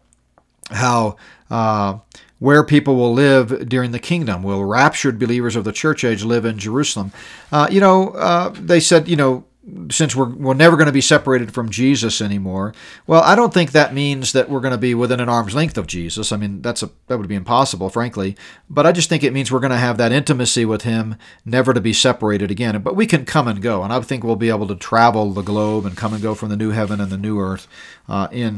[0.69, 1.17] how.
[1.49, 1.99] Uh,
[2.39, 4.43] where people will live during the kingdom.
[4.43, 7.11] Will raptured believers of the church age live in Jerusalem?
[7.51, 9.45] Uh, you know, uh, they said, you know,
[9.89, 12.73] since we're, we're never going to be separated from Jesus anymore.
[13.07, 15.77] Well, I don't think that means that we're going to be within an arm's length
[15.77, 16.31] of Jesus.
[16.31, 18.35] I mean, that's a that would be impossible, frankly.
[18.69, 21.73] But I just think it means we're going to have that intimacy with Him, never
[21.73, 22.79] to be separated again.
[22.81, 25.41] But we can come and go, and I think we'll be able to travel the
[25.41, 27.67] globe and come and go from the new heaven and the new earth
[28.07, 28.57] uh, in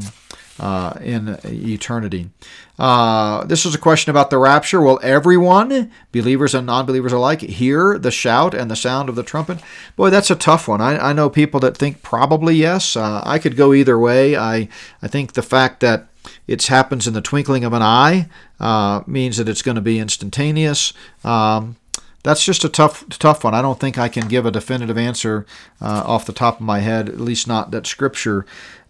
[0.58, 2.30] uh, in eternity.
[2.78, 4.80] Uh, this is a question about the rapture.
[4.80, 9.22] Will everyone, believers and non believers alike, hear the shout and the sound of the
[9.22, 9.58] trumpet?
[9.96, 10.80] Boy, that's a tough one.
[10.80, 12.96] I, I know people that think probably yes.
[12.96, 14.36] Uh, I could go either way.
[14.36, 14.68] I,
[15.02, 16.06] I think the fact that
[16.46, 18.28] it happens in the twinkling of an eye
[18.60, 20.92] uh, means that it's going to be instantaneous.
[21.24, 21.76] Um,
[22.22, 23.54] that's just a tough tough one.
[23.54, 25.46] I don't think I can give a definitive answer
[25.80, 28.44] uh, off the top of my head, at least not that Scripture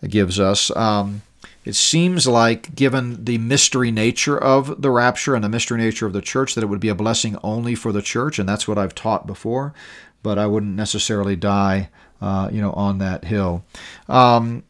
[0.09, 0.75] gives us.
[0.77, 1.23] Um,
[1.69, 6.15] it seems like, given the mystery nature of the rapture and the mystery nature of
[6.15, 8.79] the church, that it would be a blessing only for the church, and that's what
[8.79, 9.75] I've taught before.
[10.23, 11.91] But I wouldn't necessarily die,
[12.23, 13.67] uh, you know, on that hill.
[14.09, 14.63] Um,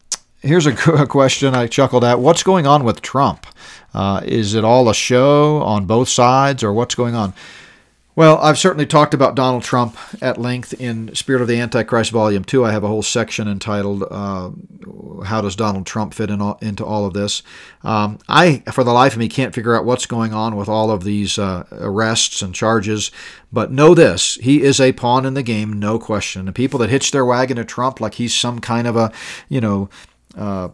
[0.42, 0.74] here's a,
[1.06, 3.46] question I chuckled at: What's going on with Trump?
[3.94, 7.32] Uh, is it all a show on both sides, or what's going on?
[8.18, 12.42] Well, I've certainly talked about Donald Trump at length in Spirit of the Antichrist Volume
[12.42, 12.64] 2.
[12.64, 14.50] I have a whole section entitled uh,
[15.24, 17.44] How Does Donald Trump Fit in all, into All of This?
[17.84, 20.90] Um, I, for the life of me, can't figure out what's going on with all
[20.90, 23.12] of these uh, arrests and charges.
[23.52, 26.46] But know this he is a pawn in the game, no question.
[26.46, 29.12] The people that hitch their wagon to Trump like he's some kind of a,
[29.48, 29.90] you know,
[30.36, 30.70] uh,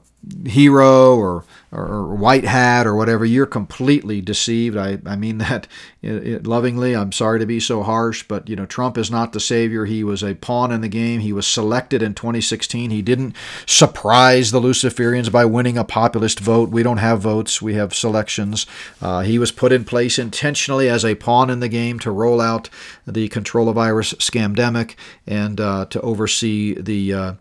[0.46, 4.76] hero or, or white hat or whatever, you're completely deceived.
[4.76, 5.66] I, I mean that
[6.02, 6.94] lovingly.
[6.94, 9.84] I'm sorry to be so harsh, but you know Trump is not the savior.
[9.84, 11.20] He was a pawn in the game.
[11.20, 12.90] He was selected in 2016.
[12.90, 13.34] He didn't
[13.66, 16.70] surprise the Luciferians by winning a populist vote.
[16.70, 17.60] We don't have votes.
[17.60, 18.66] We have selections.
[19.00, 22.40] Uh, he was put in place intentionally as a pawn in the game to roll
[22.40, 22.68] out
[23.06, 24.94] the control of virus scamdemic
[25.26, 27.34] and uh, to oversee the uh,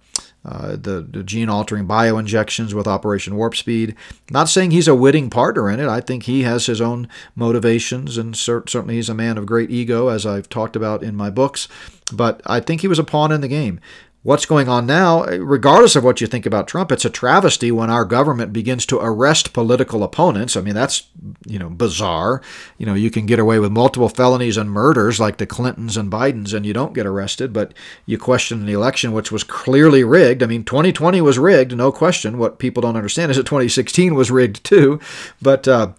[0.46, 3.96] uh, the, the gene altering bioinjections with Operation Warp Speed.
[4.30, 5.88] Not saying he's a witting partner in it.
[5.88, 9.72] I think he has his own motivations, and cert- certainly he's a man of great
[9.72, 11.68] ego, as I've talked about in my books.
[12.14, 13.80] But I think he was a pawn in the game.
[14.24, 17.90] What's going on now, regardless of what you think about Trump, it's a travesty when
[17.90, 20.56] our government begins to arrest political opponents.
[20.56, 21.08] I mean, that's
[21.46, 22.42] you know bizarre.
[22.78, 26.12] You know, you can get away with multiple felonies and murders like the Clintons and
[26.12, 27.74] Bidens, and you don't get arrested, but
[28.06, 30.42] you question the election, which was clearly rigged.
[30.42, 32.38] I mean, 2020 was rigged, no question.
[32.38, 35.00] What people don't understand is that 2016 was rigged too,
[35.42, 35.68] but.
[35.68, 35.94] Uh,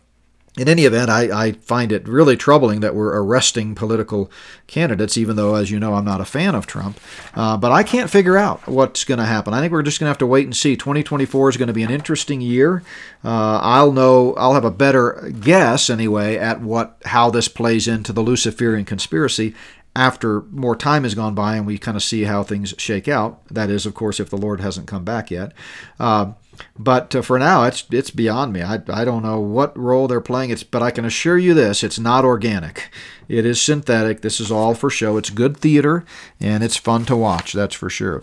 [0.56, 4.30] in any event, I, I, find it really troubling that we're arresting political
[4.68, 7.00] candidates, even though, as you know, I'm not a fan of Trump.
[7.34, 9.52] Uh, but I can't figure out what's going to happen.
[9.52, 10.76] I think we're just going to have to wait and see.
[10.76, 12.84] 2024 is going to be an interesting year.
[13.24, 14.34] Uh, I'll know.
[14.34, 19.54] I'll have a better guess, anyway, at what how this plays into the Luciferian conspiracy
[19.96, 23.46] after more time has gone by and we kind of see how things shake out.
[23.48, 25.52] That is, of course, if the Lord hasn't come back yet.
[26.00, 26.32] Uh,
[26.78, 28.62] but uh, for now, it's it's beyond me.
[28.62, 30.50] I, I don't know what role they're playing.
[30.50, 32.90] It's but I can assure you this: it's not organic.
[33.28, 34.20] It is synthetic.
[34.20, 35.16] This is all for show.
[35.16, 36.04] It's good theater,
[36.40, 37.52] and it's fun to watch.
[37.52, 38.22] That's for sure.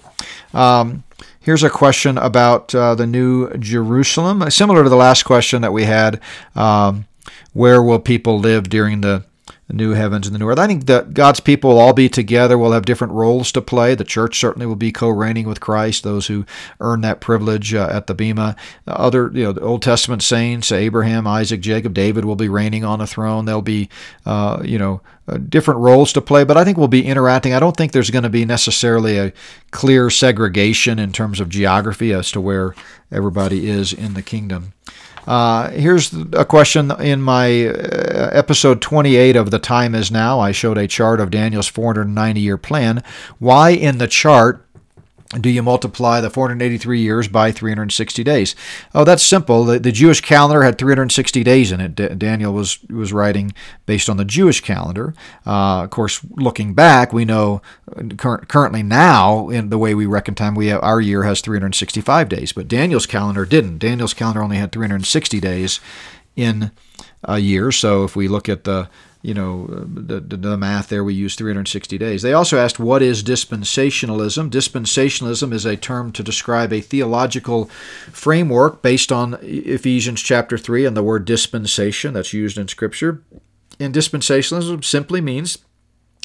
[0.53, 1.03] Um,
[1.39, 5.84] here's a question about uh, the New Jerusalem, similar to the last question that we
[5.84, 6.21] had.
[6.55, 7.07] Um,
[7.53, 9.25] where will people live during the the
[9.73, 10.60] new heavens and the new earth.
[10.60, 12.57] I think that God's people will all be together.
[12.57, 13.95] We'll have different roles to play.
[13.95, 16.03] The church certainly will be co-reigning with Christ.
[16.03, 16.45] Those who
[16.79, 18.55] earn that privilege uh, at the bema.
[18.88, 22.99] Other, you know, the Old Testament saints, Abraham, Isaac, Jacob, David will be reigning on
[22.99, 23.45] the throne.
[23.45, 23.89] There'll be,
[24.25, 26.43] uh, you know, uh, different roles to play.
[26.43, 27.53] But I think we'll be interacting.
[27.53, 29.34] I don't think there's going to be necessarily a
[29.71, 32.75] clear segregation in terms of geography as to where
[33.12, 34.73] everybody is in the kingdom.
[35.27, 40.39] Uh, here's a question in my uh, episode 28 of The Time Is Now.
[40.39, 43.03] I showed a chart of Daniel's 490 year plan.
[43.39, 44.65] Why in the chart
[45.39, 48.55] do you multiply the 483 years by 360 days?
[48.93, 49.63] Oh, that's simple.
[49.63, 51.95] The, the, Jewish calendar had 360 days in it.
[51.95, 53.53] D- Daniel was was writing
[53.85, 55.13] based on the Jewish calendar.
[55.45, 57.61] Uh, of course, looking back, we know
[58.17, 62.27] cur- currently now in the way we reckon time, we have, our year has 365
[62.27, 63.77] days, but Daniel's calendar didn't.
[63.77, 65.79] Daniel's calendar only had 360 days
[66.35, 66.71] in
[67.23, 67.71] a year.
[67.71, 68.89] So if we look at the
[69.21, 72.23] you know, the, the, math there, we use 360 days.
[72.23, 74.49] They also asked, what is dispensationalism?
[74.49, 77.65] Dispensationalism is a term to describe a theological
[78.12, 83.21] framework based on Ephesians chapter 3 and the word dispensation that's used in Scripture.
[83.79, 85.60] And dispensationalism simply means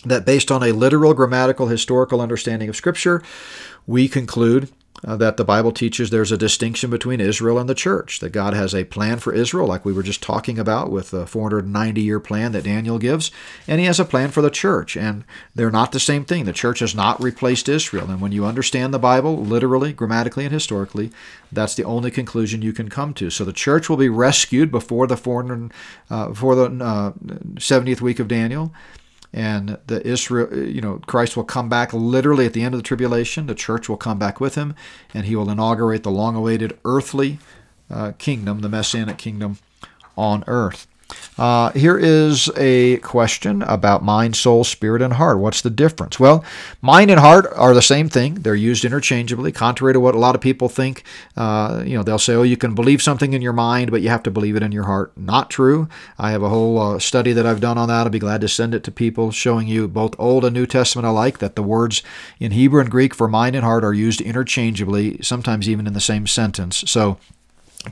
[0.05, 3.23] that based on a literal, grammatical, historical understanding of Scripture,
[3.87, 4.71] we conclude
[5.05, 8.55] uh, that the Bible teaches there's a distinction between Israel and the church, that God
[8.55, 12.21] has a plan for Israel, like we were just talking about with the 490 year
[12.21, 13.31] plan that Daniel gives,
[13.69, 14.97] and he has a plan for the church.
[14.97, 16.45] And they're not the same thing.
[16.45, 18.11] The church has not replaced Israel.
[18.11, 21.11] And when you understand the Bible, literally, grammatically, and historically,
[21.53, 23.31] that's the only conclusion you can come to.
[23.31, 25.73] So the church will be rescued before the, 400,
[26.11, 27.13] uh, before the uh,
[27.57, 28.73] 70th week of Daniel
[29.37, 32.87] and the Israel, you know, Christ will come back literally at the end of the
[32.87, 33.47] tribulation.
[33.47, 34.75] The church will come back with him,
[35.13, 37.39] and he will inaugurate the long-awaited earthly
[37.91, 39.59] uh, kingdom, the messianic kingdom
[40.17, 40.87] on earth.
[41.39, 45.39] Uh, here is a question about mind, soul, spirit, and heart.
[45.39, 46.19] What's the difference?
[46.19, 46.45] Well,
[46.81, 48.35] mind and heart are the same thing.
[48.35, 51.05] They're used interchangeably, contrary to what a lot of people think.
[51.37, 54.09] Uh, you know, they'll say, "Oh, you can believe something in your mind, but you
[54.09, 55.89] have to believe it in your heart." Not true.
[56.19, 58.07] I have a whole uh, study that I've done on that.
[58.07, 61.07] I'll be glad to send it to people, showing you both Old and New Testament
[61.07, 62.03] alike that the words
[62.41, 66.01] in Hebrew and Greek for mind and heart are used interchangeably, sometimes even in the
[66.01, 66.83] same sentence.
[66.87, 67.19] So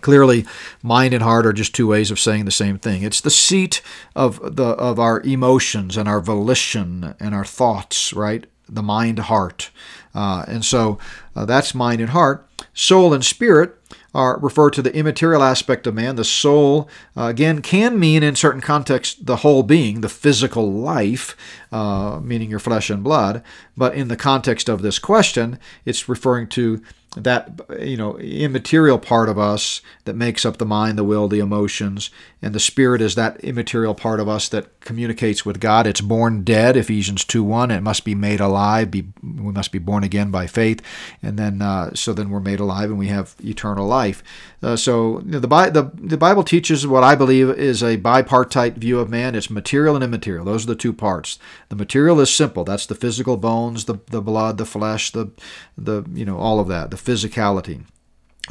[0.01, 0.45] Clearly,
[0.83, 3.03] mind and heart are just two ways of saying the same thing.
[3.03, 3.81] It's the seat
[4.17, 8.47] of the of our emotions and our volition and our thoughts, right?
[8.69, 9.71] The mind heart,
[10.15, 10.99] uh, and so
[11.37, 12.49] uh, that's mind and heart.
[12.73, 13.79] Soul and spirit
[14.15, 16.17] are refer to the immaterial aspect of man.
[16.17, 21.37] The soul, uh, again, can mean in certain contexts the whole being, the physical life,
[21.73, 23.43] uh, meaning your flesh and blood.
[23.77, 26.83] But in the context of this question, it's referring to
[27.17, 31.39] that you know immaterial part of us that makes up the mind the will the
[31.39, 32.11] emotions
[32.43, 35.87] and the spirit is that immaterial part of us that communicates with god.
[35.87, 39.79] It's born dead ephesians 2 1 it must be made alive be, we must be
[39.79, 40.83] born again by faith.
[41.23, 44.23] And then uh, so then we're made alive and we have eternal life
[44.65, 48.77] uh, so you know, the, the, the bible teaches what i believe is a bipartite
[48.77, 49.35] view of man.
[49.35, 50.45] It's material and immaterial.
[50.45, 51.39] Those are the two parts.
[51.69, 52.65] The material is simple.
[52.65, 55.31] That's the physical bones the, the blood the flesh the
[55.77, 57.85] the you know all of that the physicality.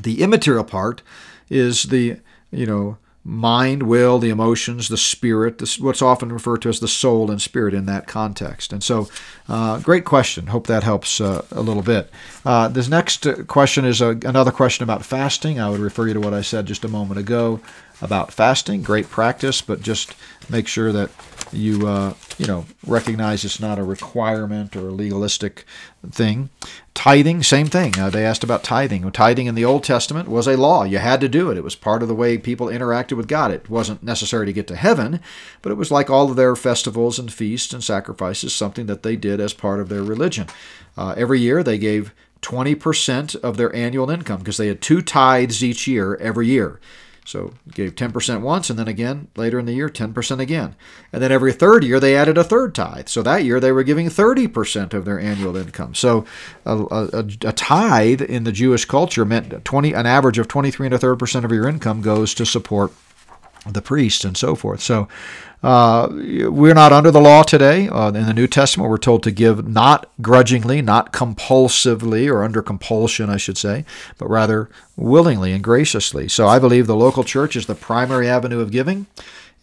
[0.01, 1.03] The immaterial part
[1.49, 2.17] is the,
[2.51, 6.87] you know, mind, will, the emotions, the spirit, this, what's often referred to as the
[6.87, 8.73] soul and spirit in that context.
[8.73, 9.07] And so,
[9.47, 10.47] uh, great question.
[10.47, 12.09] Hope that helps uh, a little bit.
[12.45, 15.59] Uh, this next question is a, another question about fasting.
[15.59, 17.61] I would refer you to what I said just a moment ago
[18.01, 18.83] about fasting.
[18.83, 20.13] Great practice, but just
[20.49, 21.09] make sure that
[21.53, 25.65] you uh, you know recognize it's not a requirement or a legalistic
[26.09, 26.49] thing.
[26.93, 27.97] Tithing, same thing.
[27.97, 29.09] Uh, they asked about tithing.
[29.11, 30.83] Tithing in the Old Testament was a law.
[30.83, 31.57] You had to do it.
[31.57, 33.51] It was part of the way people interacted with God.
[33.51, 35.19] It wasn't necessary to get to heaven,
[35.61, 39.15] but it was like all of their festivals and feasts and sacrifices, something that they
[39.15, 40.47] did as part of their religion.
[40.97, 45.63] Uh, every year they gave 20% of their annual income because they had two tithes
[45.63, 46.79] each year every year.
[47.25, 50.75] So gave 10% once, and then again later in the year, 10% again.
[51.11, 53.07] And then every third year, they added a third tithe.
[53.07, 55.95] So that year, they were giving 30% of their annual income.
[55.95, 56.25] So
[56.65, 60.95] a, a, a tithe in the Jewish culture meant 20, an average of 23 and
[60.95, 62.91] a third percent of your income goes to support
[63.65, 64.81] the priest and so forth.
[64.81, 65.07] So
[65.63, 67.87] uh, we're not under the law today.
[67.87, 72.61] Uh, in the New Testament, we're told to give not grudgingly, not compulsively, or under
[72.61, 73.85] compulsion, I should say,
[74.17, 76.27] but rather willingly and graciously.
[76.27, 79.07] So I believe the local church is the primary avenue of giving,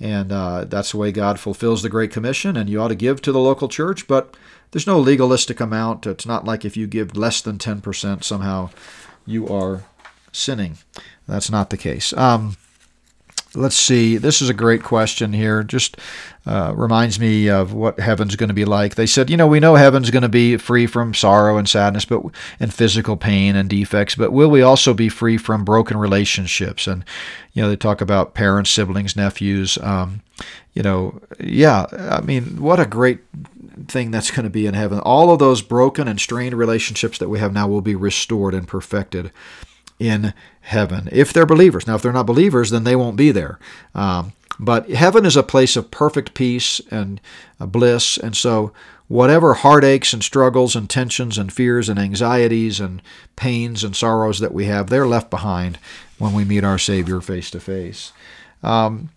[0.01, 3.21] and uh, that's the way God fulfills the Great Commission, and you ought to give
[3.23, 4.35] to the local church, but
[4.71, 6.07] there's no legalistic amount.
[6.07, 8.71] It's not like if you give less than 10%, somehow
[9.27, 9.85] you are
[10.33, 10.79] sinning.
[11.29, 12.15] That's not the case.
[12.15, 12.57] Um,
[13.55, 14.17] let's see.
[14.17, 15.63] This is a great question here.
[15.63, 15.97] Just
[16.47, 18.95] uh, reminds me of what heaven's going to be like.
[18.95, 22.05] They said, you know, we know heaven's going to be free from sorrow and sadness,
[22.05, 22.23] but
[22.59, 24.15] and physical pain and defects.
[24.15, 26.87] But will we also be free from broken relationships?
[26.87, 27.05] And
[27.53, 29.79] you know, they talk about parents, siblings, nephews.
[29.79, 30.23] Um,
[30.75, 31.87] you know, yeah.
[31.93, 33.21] I mean, what a great
[33.89, 35.01] thing that's going to be in heaven.
[35.01, 38.69] All of those broken and strained relationships that we have now will be restored and
[38.69, 39.33] perfected
[40.01, 41.87] in heaven if they're believers.
[41.87, 43.61] Now, if they're not believers, then they won't be there.
[43.95, 47.21] Um, but heaven is a place of perfect peace and
[47.61, 48.73] uh, bliss, and so
[49.09, 53.03] whatever heartaches and struggles and tensions and fears and anxieties and
[53.37, 55.79] pains and sorrows that we have, they're left behind
[56.19, 58.13] when we meet our Savior face to face.
[58.63, 59.11] Um,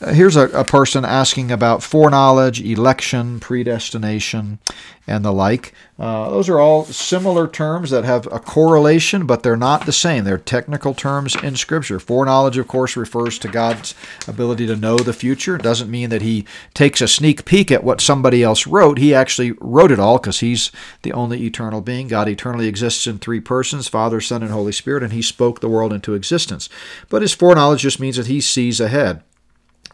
[0.00, 4.58] Here's a, a, person asking about foreknowledge, election, predestination,
[5.06, 5.74] and the like.
[5.98, 10.24] Uh, those are all similar terms that have a correlation, but they're not the same.
[10.24, 12.00] They're technical terms in Scripture.
[12.00, 13.94] Foreknowledge, of course, refers to God's
[14.26, 15.56] ability to know the future.
[15.56, 18.98] It doesn't mean that He takes a sneak peek at what somebody else wrote.
[18.98, 20.72] He actually wrote it all because He's
[21.02, 22.08] the only eternal being.
[22.08, 25.68] God eternally exists in three persons Father, Son, and Holy Spirit, and He spoke the
[25.68, 26.70] world into existence.
[27.10, 29.22] But His foreknowledge just means that He sees ahead.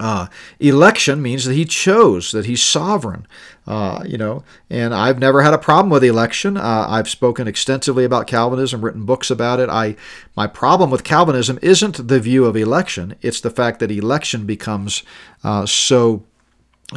[0.00, 0.28] Uh,
[0.58, 3.26] election means that he chose, that he's sovereign.
[3.66, 6.56] Uh, you know, and I've never had a problem with election.
[6.56, 9.68] Uh, I've spoken extensively about Calvinism, written books about it.
[9.68, 9.94] I
[10.34, 15.02] my problem with Calvinism isn't the view of election; it's the fact that election becomes
[15.44, 16.24] uh, so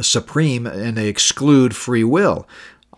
[0.00, 2.48] supreme and they exclude free will.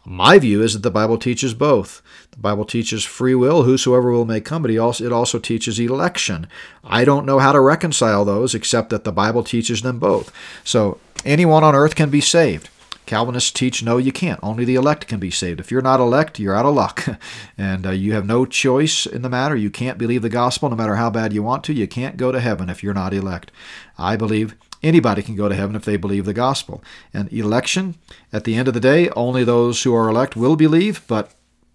[0.08, 2.00] My view is that the Bible teaches both.
[2.30, 4.78] The Bible teaches free will, whosoever will may come, but it
[5.12, 6.46] also teaches election.
[6.84, 10.32] I don't know how to reconcile those except that the Bible teaches them both.
[10.62, 12.70] So anyone on earth can be saved.
[13.04, 14.38] Calvinists teach no, you can't.
[14.44, 15.58] Only the elect can be saved.
[15.58, 17.04] If you're not elect, you're out of luck.
[17.58, 19.56] and uh, you have no choice in the matter.
[19.56, 21.72] You can't believe the gospel no matter how bad you want to.
[21.72, 23.50] You can't go to heaven if you're not elect.
[23.98, 24.54] I believe
[24.86, 26.82] Anybody can go to heaven if they believe the gospel.
[27.12, 27.96] And election,
[28.32, 31.32] at the end of the day, only those who are elect will believe, but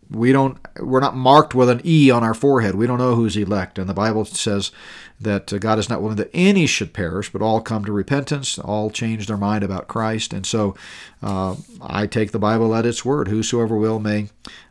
[0.09, 2.75] we don't we're not marked with an E on our forehead.
[2.75, 3.77] We don't know who's elect.
[3.79, 4.71] And the Bible says
[5.19, 8.89] that God is not willing that any should perish, but all come to repentance, all
[8.89, 10.33] change their mind about Christ.
[10.33, 10.75] And so
[11.21, 13.27] uh, I take the Bible at its word.
[13.27, 14.29] Whosoever will may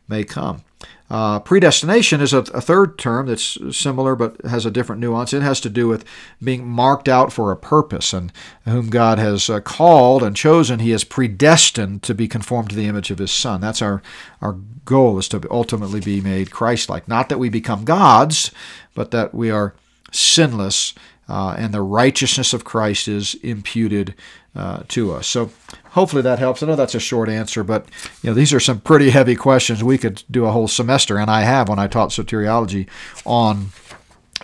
[0.09, 0.63] may come.
[1.11, 5.33] Uh, predestination is a, a, third term that's similar but has a different nuance.
[5.33, 6.05] It has to do with
[6.41, 8.33] being marked out for a purpose, and
[8.65, 12.87] whom God has uh, called and chosen, He has predestined to be conformed to the
[12.87, 13.61] image of His Son.
[13.61, 14.03] That's our
[14.41, 14.53] our
[14.85, 17.09] goal is to ultimately be made Christ-like.
[17.09, 18.53] Not that we become gods,
[18.95, 19.75] but that we are
[20.13, 20.95] sinless,
[21.29, 24.15] uh, and the righteousness of Christ is imputed
[24.55, 25.27] uh, to us.
[25.27, 25.51] So
[25.91, 26.63] hopefully that helps.
[26.63, 27.87] I know that's a short answer, but
[28.23, 29.85] you know these are some pretty heavy questions.
[29.85, 32.89] We could do a whole semester, and I have when I taught soteriology
[33.25, 33.69] on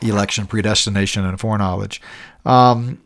[0.02, 2.00] election, predestination, and foreknowledge.
[2.44, 3.00] Um,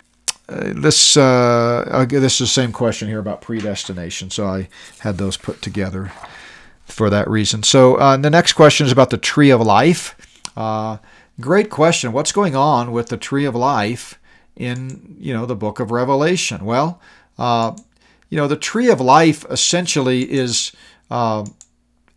[0.49, 5.37] uh, this uh, this is the same question here about predestination, so I had those
[5.37, 6.13] put together
[6.85, 7.63] for that reason.
[7.63, 10.17] So uh, the next question is about the tree of life.
[10.57, 10.99] Uh,
[11.41, 12.13] great question.
[12.13, 14.20] What's going on with the tree of life
[14.61, 16.65] in you know the book of Revelation?
[16.65, 17.01] Well,
[17.39, 17.75] uh,
[18.29, 20.73] you know, the tree of life essentially is,
[21.11, 21.45] uh,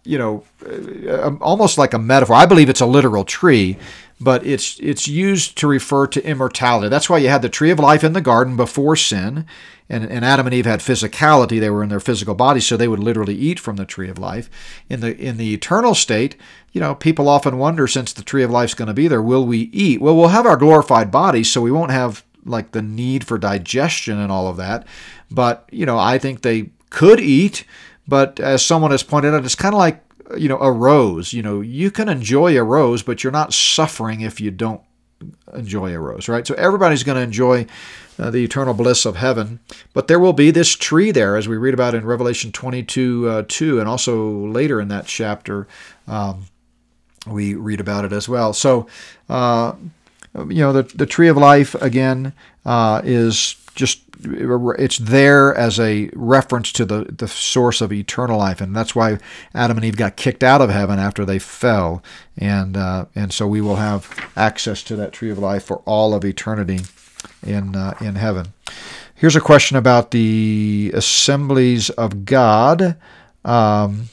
[0.04, 2.36] you know, uh, almost like a metaphor.
[2.36, 3.78] I believe it's a literal tree,
[4.20, 6.90] but it's it's used to refer to immortality.
[6.90, 9.46] That's why you had the tree of life in the garden before sin,
[9.90, 11.60] and, and Adam and Eve had physicality.
[11.60, 14.20] They were in their physical bodies, so they would literally eat from the tree of
[14.20, 14.50] life.
[14.90, 16.36] In the in the eternal state,
[16.74, 19.22] you know, people often wonder, since the tree of life is going to be there,
[19.22, 20.02] will we eat?
[20.02, 24.20] Well, we'll have our glorified bodies, so we won't have like the need for digestion
[24.20, 24.86] and all of that.
[25.32, 27.66] But, you know, I think they could eat,
[28.08, 30.04] but as someone has pointed out, it's kind of like,
[30.38, 31.34] you know, a rose.
[31.34, 34.82] You know, you can enjoy a rose, but you're not suffering if you don't
[35.54, 36.46] enjoy a rose, right?
[36.46, 37.66] So everybody's going to enjoy
[38.20, 39.60] uh, the eternal bliss of heaven.
[39.94, 43.44] But there will be this tree there, as we read about in Revelation 22 uh,
[43.48, 45.68] 2, and also later in that chapter,
[46.08, 46.46] um,
[47.26, 48.54] we read about it as well.
[48.54, 48.88] So,
[49.30, 49.74] uh,
[50.36, 52.34] you know, the, the tree of life, again,
[52.66, 58.62] uh, is just it's there as a reference to the, the source of eternal life,
[58.62, 59.18] and that's why
[59.54, 62.02] Adam and Eve got kicked out of heaven after they fell,
[62.38, 66.14] and uh, and so we will have access to that tree of life for all
[66.14, 66.82] of eternity
[67.46, 68.54] in uh, in heaven.
[69.16, 72.98] Here's a question about the assemblies of God.
[73.46, 74.10] Um,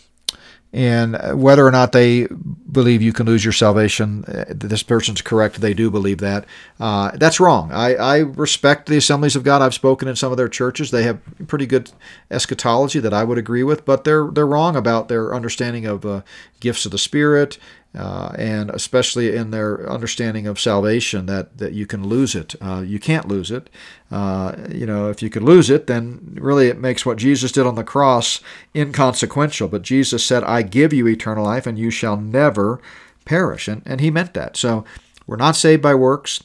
[0.72, 2.28] and whether or not they
[2.70, 5.60] believe you can lose your salvation, uh, this person's correct.
[5.60, 6.44] They do believe that.
[6.78, 7.72] Uh, that's wrong.
[7.72, 9.62] I, I, respect the Assemblies of God.
[9.62, 10.92] I've spoken in some of their churches.
[10.92, 11.18] They have
[11.48, 11.90] pretty good
[12.30, 16.22] eschatology that I would agree with, but they're they're wrong about their understanding of uh,
[16.60, 17.58] gifts of the Spirit
[17.94, 22.54] uh, and especially in their understanding of salvation that, that you can lose it.
[22.60, 23.68] Uh, you can't lose it.
[24.10, 27.66] Uh, you know, if you could lose it, then really it makes what Jesus did
[27.66, 28.40] on the cross
[28.74, 29.66] inconsequential.
[29.68, 32.80] But Jesus said, I give you eternal life and you shall never
[33.24, 33.66] perish.
[33.66, 34.56] And, and he meant that.
[34.56, 34.84] So
[35.26, 36.44] we're not saved by works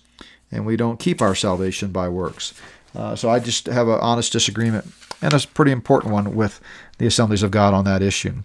[0.51, 2.59] and we don't keep our salvation by works.
[2.95, 4.91] Uh, so I just have an honest disagreement
[5.21, 6.59] and a pretty important one with
[6.97, 8.41] the Assemblies of God on that issue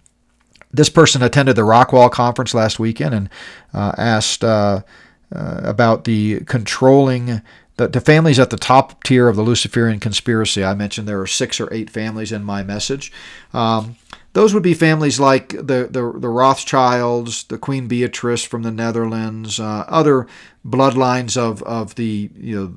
[0.72, 3.28] this person attended the Rockwall conference last weekend and
[3.74, 4.82] uh, asked uh,
[5.34, 7.42] uh, about the controlling
[7.76, 10.62] the, the, families at the top tier of the Luciferian conspiracy.
[10.62, 13.10] I mentioned there are six or eight families in my message.
[13.54, 13.96] Um,
[14.32, 19.58] those would be families like the, the, the Rothschilds, the Queen Beatrice from the Netherlands,
[19.58, 20.28] uh, other
[20.66, 22.74] bloodlines of, of the you know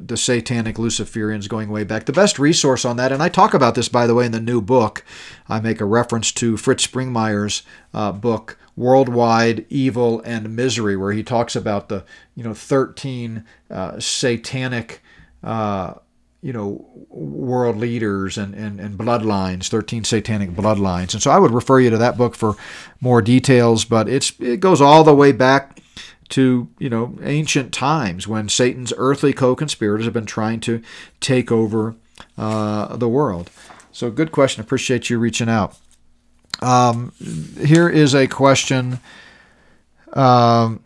[0.00, 2.04] the satanic Luciferians going way back.
[2.04, 4.40] The best resource on that, and I talk about this by the way in the
[4.40, 5.04] new book.
[5.48, 7.62] I make a reference to Fritz Springmeier's
[7.94, 12.04] uh, book Worldwide Evil and Misery, where he talks about the
[12.34, 15.02] you know 13 uh, satanic.
[15.42, 15.94] Uh,
[16.40, 21.12] you know, world leaders and, and, and bloodlines, 13 satanic bloodlines.
[21.12, 22.54] And so I would refer you to that book for
[23.00, 25.80] more details, but it's it goes all the way back
[26.30, 30.82] to, you know, ancient times when Satan's earthly co-conspirators have been trying to
[31.20, 31.96] take over
[32.36, 33.50] uh, the world.
[33.90, 34.62] So good question.
[34.62, 35.76] Appreciate you reaching out.
[36.60, 37.12] Um,
[37.60, 39.00] here is a question.
[40.12, 40.84] Um,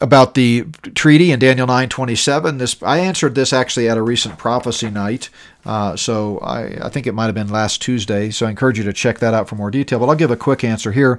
[0.00, 2.58] about the treaty in Daniel 9:27.
[2.58, 5.28] This I answered this actually at a recent prophecy night,
[5.66, 8.30] uh, so I, I think it might have been last Tuesday.
[8.30, 9.98] So I encourage you to check that out for more detail.
[9.98, 11.18] But I'll give a quick answer here.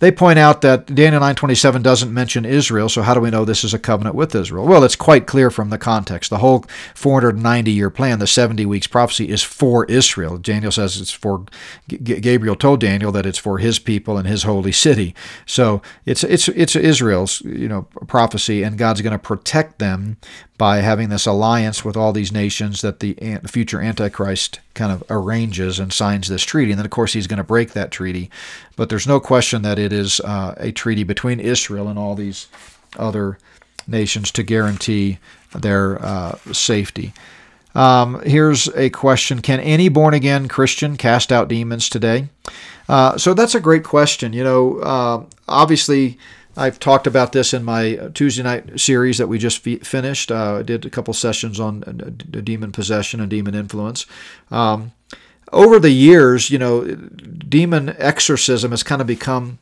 [0.00, 3.62] They point out that Daniel 9:27 doesn't mention Israel, so how do we know this
[3.62, 4.66] is a covenant with Israel?
[4.66, 6.30] Well, it's quite clear from the context.
[6.30, 6.62] The whole
[6.94, 10.36] 490-year plan, the 70 weeks prophecy is for Israel.
[10.36, 11.44] Daniel says it's for
[11.86, 15.14] Gabriel told Daniel that it's for his people and his holy city.
[15.46, 20.16] So it's it's it's Israel's, you know, prophecy and God's going to protect them
[20.58, 23.14] by having this alliance with all these nations that the
[23.46, 26.72] future Antichrist kind of arranges and signs this treaty.
[26.72, 28.30] And then, of course, he's going to break that treaty.
[28.76, 32.48] But there's no question that it is uh, a treaty between Israel and all these
[32.98, 33.38] other
[33.86, 35.18] nations to guarantee
[35.54, 37.12] their uh, safety.
[37.74, 42.28] Um, here's a question Can any born again Christian cast out demons today?
[42.88, 44.32] Uh, so that's a great question.
[44.32, 46.18] You know, uh, obviously,
[46.56, 50.30] I've talked about this in my Tuesday night series that we just finished.
[50.30, 54.06] Uh, I did a couple sessions on uh, demon possession and demon influence.
[54.50, 54.92] Um,
[55.52, 59.58] over the years, you know, demon exorcism has kind of become,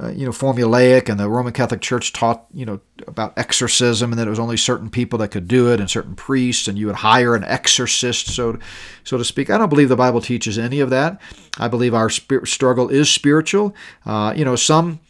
[0.00, 4.18] uh, you know, formulaic, and the Roman Catholic Church taught, you know, about exorcism, and
[4.18, 6.86] that it was only certain people that could do it, and certain priests, and you
[6.86, 8.58] would hire an exorcist, so,
[9.04, 9.50] so to speak.
[9.50, 11.20] I don't believe the Bible teaches any of that.
[11.58, 13.74] I believe our struggle is spiritual.
[14.04, 15.00] Uh, you know, some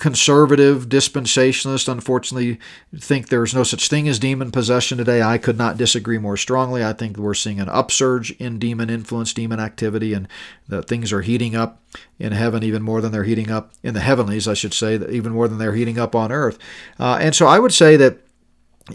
[0.00, 2.58] conservative dispensationalists unfortunately
[2.96, 5.22] think there's no such thing as demon possession today.
[5.22, 6.84] I could not disagree more strongly.
[6.84, 10.26] I think we're seeing an upsurge in demon influence, demon activity, and
[10.68, 11.80] that things are heating up
[12.18, 15.32] in heaven even more than they're heating up in the heavenlies, I should say, even
[15.32, 16.58] more than they're heating up on earth.
[16.98, 18.18] Uh, and so I would say that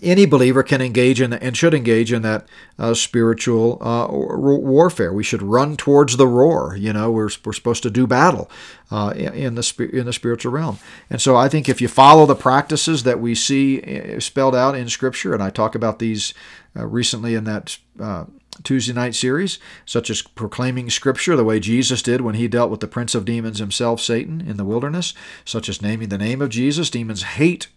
[0.01, 2.45] any believer can engage in and should engage in that
[2.79, 5.11] uh, spiritual uh, warfare.
[5.11, 6.75] We should run towards the roar.
[6.77, 8.49] You know, we're, we're supposed to do battle
[8.89, 10.79] uh, in the in the spiritual realm.
[11.09, 14.75] And so, I think if you follow the practices that we see uh, spelled out
[14.75, 16.33] in Scripture, and I talk about these
[16.75, 17.77] uh, recently in that.
[17.99, 18.25] Uh,
[18.63, 22.81] Tuesday night series, such as proclaiming Scripture the way Jesus did when he dealt with
[22.81, 25.13] the prince of demons himself, Satan, in the wilderness,
[25.45, 26.89] such as naming the name of Jesus.
[26.89, 27.69] Demons hate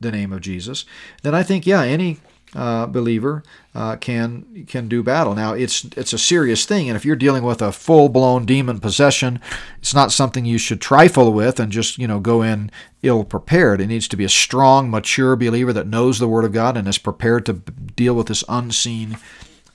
[0.00, 0.84] the name of Jesus,
[1.22, 2.18] then I think, yeah, any
[2.54, 3.44] uh, believer
[3.74, 5.34] uh, can can do battle.
[5.34, 8.80] Now it's it's a serious thing, and if you're dealing with a full blown demon
[8.80, 9.40] possession,
[9.78, 12.70] it's not something you should trifle with and just you know go in
[13.02, 13.80] ill prepared.
[13.80, 16.88] It needs to be a strong, mature believer that knows the Word of God and
[16.88, 19.16] is prepared to deal with this unseen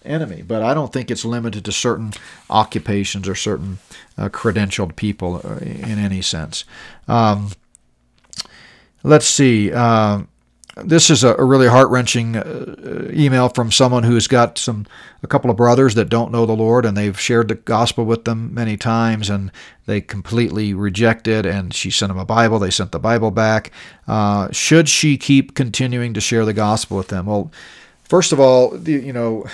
[0.04, 0.42] enemy.
[0.42, 2.12] But I don't think it's limited to certain
[2.50, 3.80] occupations or certain
[4.18, 6.66] uh, credentialed people uh, in any sense.
[7.08, 7.52] Um,
[9.06, 9.72] let's see.
[9.72, 10.24] Uh,
[10.78, 14.86] this is a, really heart wrenching uh, email from someone who's got some
[15.24, 18.26] a couple of brothers that don't know the Lord, and they've shared the gospel with
[18.26, 19.52] them many times, and
[19.86, 21.46] they completely rejected.
[21.46, 22.60] And she sent them a Bible.
[22.60, 23.72] They sent the Bible back.
[24.08, 27.26] Uh, should she keep continuing to share the gospel with them?
[27.26, 27.52] Well.
[28.08, 29.46] First of all, you know,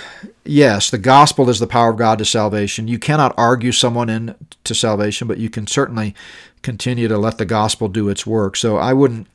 [0.44, 2.86] yes, the gospel is the power of God to salvation.
[2.86, 6.14] You cannot argue someone into salvation, but you can certainly
[6.60, 8.56] continue to let the gospel do its work.
[8.56, 9.26] So I wouldn't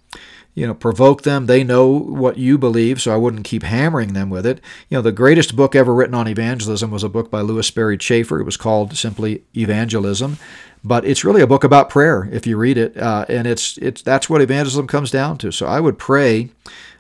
[0.58, 1.46] you know, provoke them.
[1.46, 4.60] They know what you believe, so I wouldn't keep hammering them with it.
[4.90, 7.96] You know, the greatest book ever written on evangelism was a book by Lewis Sperry
[7.96, 8.40] Chafer.
[8.40, 10.40] It was called simply Evangelism,
[10.84, 14.02] but it's really a book about prayer if you read it, uh, and it's it's
[14.02, 15.52] that's what evangelism comes down to.
[15.52, 16.50] So I would pray.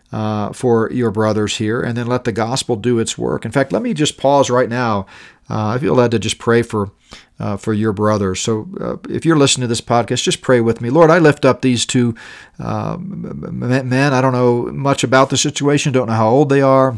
[0.09, 3.43] Uh, for your brothers here, and then let the gospel do its work.
[3.43, 5.05] In fact, let me just pause right now.
[5.49, 6.91] Uh, I feel led to just pray for
[7.39, 8.39] uh, for your brothers.
[8.41, 10.89] So uh, if you're listening to this podcast, just pray with me.
[10.89, 12.15] Lord, I lift up these two
[12.59, 14.13] uh, men.
[14.13, 16.97] I don't know much about the situation, don't know how old they are.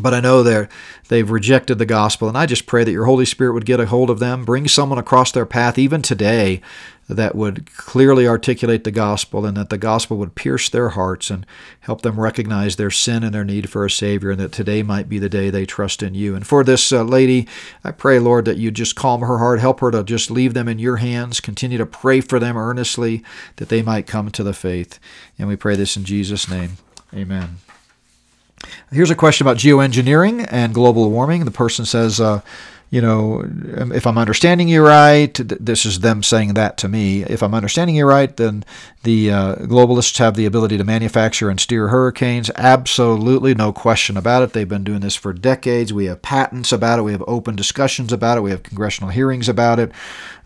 [0.00, 0.68] But I know they're,
[1.08, 3.86] they've rejected the gospel, and I just pray that your Holy Spirit would get a
[3.86, 6.60] hold of them, bring someone across their path, even today,
[7.10, 11.44] that would clearly articulate the gospel and that the gospel would pierce their hearts and
[11.80, 15.08] help them recognize their sin and their need for a Savior, and that today might
[15.08, 16.36] be the day they trust in you.
[16.36, 17.48] And for this uh, lady,
[17.82, 20.68] I pray, Lord, that you just calm her heart, help her to just leave them
[20.68, 23.24] in your hands, continue to pray for them earnestly
[23.56, 24.98] that they might come to the faith.
[25.38, 26.76] And we pray this in Jesus' name.
[27.12, 27.56] Amen.
[28.92, 31.44] Here's a question about geoengineering and global warming.
[31.44, 32.42] The person says, uh,
[32.90, 33.42] you know,
[33.76, 37.22] um, if I'm understanding you right, this is them saying that to me.
[37.22, 38.64] If I'm understanding you right, then
[39.04, 42.50] the uh, globalists have the ability to manufacture and steer hurricanes.
[42.56, 44.52] Absolutely, no question about it.
[44.54, 45.92] They've been doing this for decades.
[45.92, 47.02] We have patents about it.
[47.02, 48.40] We have open discussions about it.
[48.40, 49.92] We have congressional hearings about it.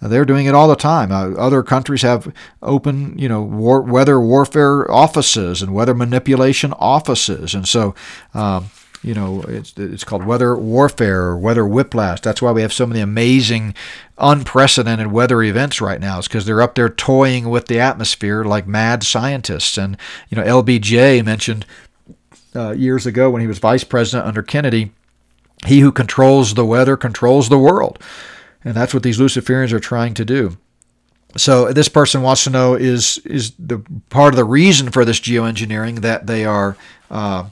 [0.02, 1.10] Uh, they're doing it all the time.
[1.10, 2.30] Uh, other countries have
[2.62, 7.94] open, you know, war, weather warfare offices and weather manipulation offices, and so.
[8.34, 8.68] Um,
[9.04, 12.22] you know, it's, it's called weather warfare or weather whiplash.
[12.22, 13.74] That's why we have so many amazing,
[14.16, 16.18] unprecedented weather events right now.
[16.18, 19.76] It's because they're up there toying with the atmosphere like mad scientists.
[19.76, 19.98] And,
[20.30, 21.66] you know, LBJ mentioned
[22.56, 24.90] uh, years ago when he was vice president under Kennedy,
[25.66, 27.98] he who controls the weather controls the world.
[28.64, 30.56] And that's what these Luciferians are trying to do.
[31.36, 35.20] So this person wants to know is is the part of the reason for this
[35.20, 36.76] geoengineering that they are
[37.10, 37.48] uh,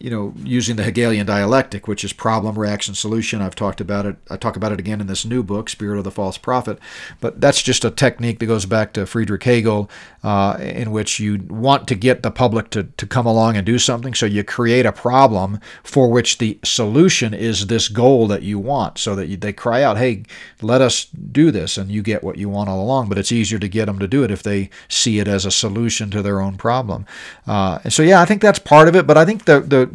[0.00, 3.42] you know, using the Hegelian dialectic, which is problem, reaction, solution.
[3.42, 4.16] I've talked about it.
[4.30, 6.78] I talk about it again in this new book, Spirit of the False Prophet.
[7.20, 9.90] But that's just a technique that goes back to Friedrich Hegel,
[10.24, 13.78] uh, in which you want to get the public to, to come along and do
[13.78, 14.14] something.
[14.14, 18.96] So you create a problem for which the solution is this goal that you want,
[18.96, 20.22] so that you, they cry out, hey,
[20.62, 23.10] let us do this, and you get what you want all along.
[23.10, 25.50] But it's easier to get them to do it if they see it as a
[25.50, 27.04] solution to their own problem.
[27.46, 29.06] Uh, so, yeah, I think that's part of it.
[29.06, 29.89] But I think the, the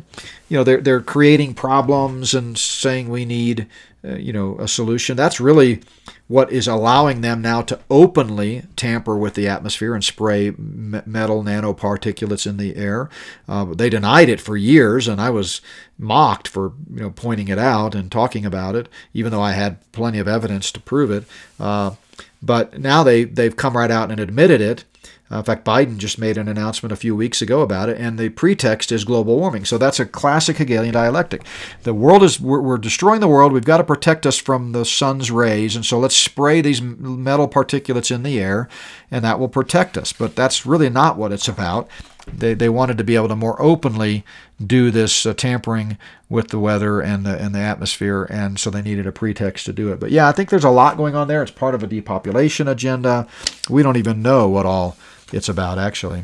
[0.50, 3.68] you know they're they're creating problems and saying we need
[4.04, 5.18] uh, you know a solution.
[5.18, 5.82] That's really
[6.28, 12.48] what is allowing them now to openly tamper with the atmosphere and spray metal nanoparticulates
[12.48, 13.10] in the air.
[13.48, 15.62] Uh, they denied it for years, and I was
[15.98, 19.92] mocked for you know pointing it out and talking about it, even though I had
[19.92, 21.26] plenty of evidence to prove it.
[21.60, 21.96] Uh,
[22.42, 24.84] but now they they've come right out and admitted it.
[25.32, 28.20] Uh, in fact, Biden just made an announcement a few weeks ago about it, and
[28.20, 29.66] the pretext is global warming.
[29.66, 31.44] So that's a classic Hegelian dialectic.
[31.82, 33.52] The world is we're, we're, destroying the world.
[33.52, 37.48] We've got to protect us from the sun's rays, and so let's spray these metal
[37.48, 38.70] particulates in the air,
[39.10, 40.14] and that will protect us.
[40.14, 41.90] But that's really not what it's about.
[42.28, 44.24] They, they wanted to be able to more openly
[44.64, 45.98] do this uh, tampering
[46.30, 49.74] with the weather and the and the atmosphere, and so they needed a pretext to
[49.74, 50.00] do it.
[50.00, 51.42] But yeah, I think there's a lot going on there.
[51.42, 53.28] It's part of a depopulation agenda.
[53.70, 54.98] We don't even know what all
[55.32, 56.24] it's about actually.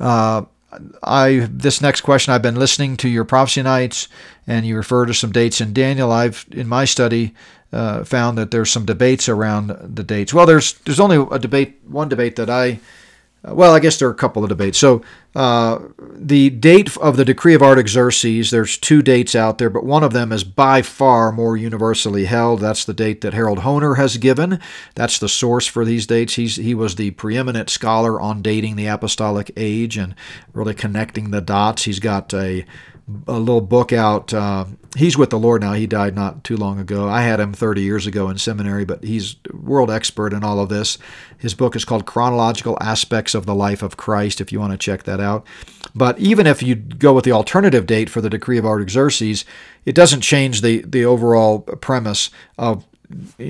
[0.00, 0.44] Uh,
[1.02, 4.08] I this next question I've been listening to your prophecy nights
[4.46, 6.10] and you refer to some dates in Daniel.
[6.10, 7.34] I've in my study
[7.72, 10.34] uh, found that there's some debates around the dates.
[10.34, 12.80] Well, there's there's only a debate one debate that I
[13.52, 14.78] well, I guess there are a couple of debates.
[14.78, 15.02] So,
[15.34, 20.02] uh, the date of the decree of Artaxerxes, there's two dates out there, but one
[20.02, 22.60] of them is by far more universally held.
[22.60, 24.60] That's the date that Harold Hoehner has given.
[24.94, 26.34] That's the source for these dates.
[26.34, 30.14] He's, he was the preeminent scholar on dating the apostolic age and
[30.52, 31.84] really connecting the dots.
[31.84, 32.64] He's got a
[33.26, 34.32] a little book out.
[34.32, 34.64] Uh,
[34.96, 35.74] he's with the Lord now.
[35.74, 37.08] He died not too long ago.
[37.08, 40.70] I had him 30 years ago in seminary, but he's world expert in all of
[40.70, 40.96] this.
[41.36, 44.78] His book is called Chronological Aspects of the Life of Christ, if you want to
[44.78, 45.46] check that out.
[45.94, 49.44] But even if you go with the alternative date for the decree of Artaxerxes,
[49.84, 52.86] it doesn't change the, the overall premise of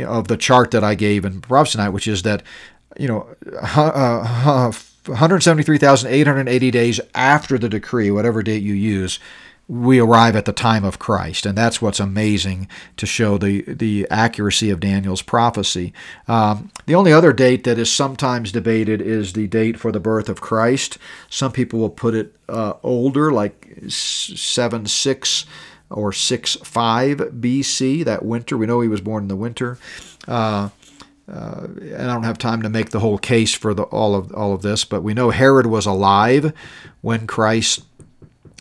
[0.01, 2.43] of the chart that I gave in Prophecy Night, which is that
[2.99, 3.29] you know,
[3.63, 4.73] uh,
[5.07, 9.19] 173,880 days after the decree, whatever date you use,
[9.67, 14.07] we arrive at the time of Christ, and that's what's amazing to show the the
[14.11, 15.95] accuracy of Daniel's prophecy.
[16.29, 20.29] Um, the only other date that is sometimes debated is the date for the birth
[20.29, 20.99] of Christ.
[21.31, 25.47] Some people will put it uh, older, like seven six
[25.89, 28.05] or six five BC.
[28.05, 29.79] That winter, we know he was born in the winter.
[30.29, 30.69] Uh,
[31.27, 34.33] uh, and I don't have time to make the whole case for the, all of
[34.35, 36.53] all of this, but we know Herod was alive
[37.01, 37.83] when Christ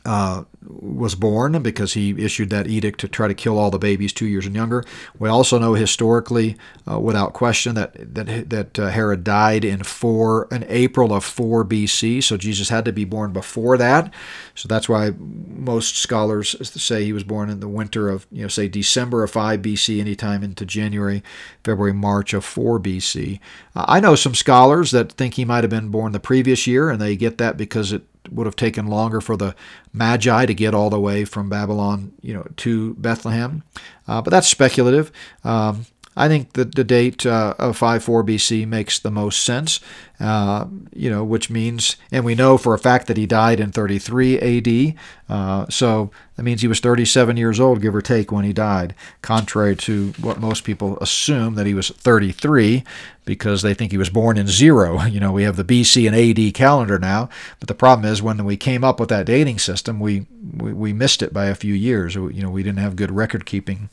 [0.06, 4.12] uh, was born because he issued that edict to try to kill all the babies
[4.12, 4.84] two years and younger.
[5.18, 6.58] We also know historically,
[6.90, 11.64] uh, without question, that that that uh, Herod died in four in April of four
[11.64, 12.22] BC.
[12.24, 14.14] So Jesus had to be born before that.
[14.56, 18.50] So that's why most scholars say he was born in the winter of you know
[18.50, 21.24] say December of five BC, anytime into January,
[21.64, 23.40] February, March of four BC.
[23.76, 27.02] I know some scholars that think he might have been born the previous year, and
[27.02, 29.56] they get that because it would have taken longer for the
[29.92, 33.64] Magi to get all the way from Babylon, you know, to Bethlehem.
[34.08, 35.12] Uh, but that's speculative.
[35.44, 35.86] Um,
[36.16, 39.80] I think that the date uh, of 54 BC makes the most sense,
[40.20, 43.72] uh, you know, which means, and we know for a fact that he died in
[43.72, 44.96] 33 AD.
[45.28, 48.94] Uh, so that means he was 37 years old, give or take, when he died,
[49.22, 52.84] contrary to what most people assume that he was 33
[53.26, 55.00] because they think he was born in zero.
[55.14, 58.44] You know, we have the BC and AD calendar now, but the problem is when
[58.46, 60.26] we came up with that dating system, we,
[60.58, 62.16] we, we missed it by a few years.
[62.16, 63.90] You know, we didn't have good record keeping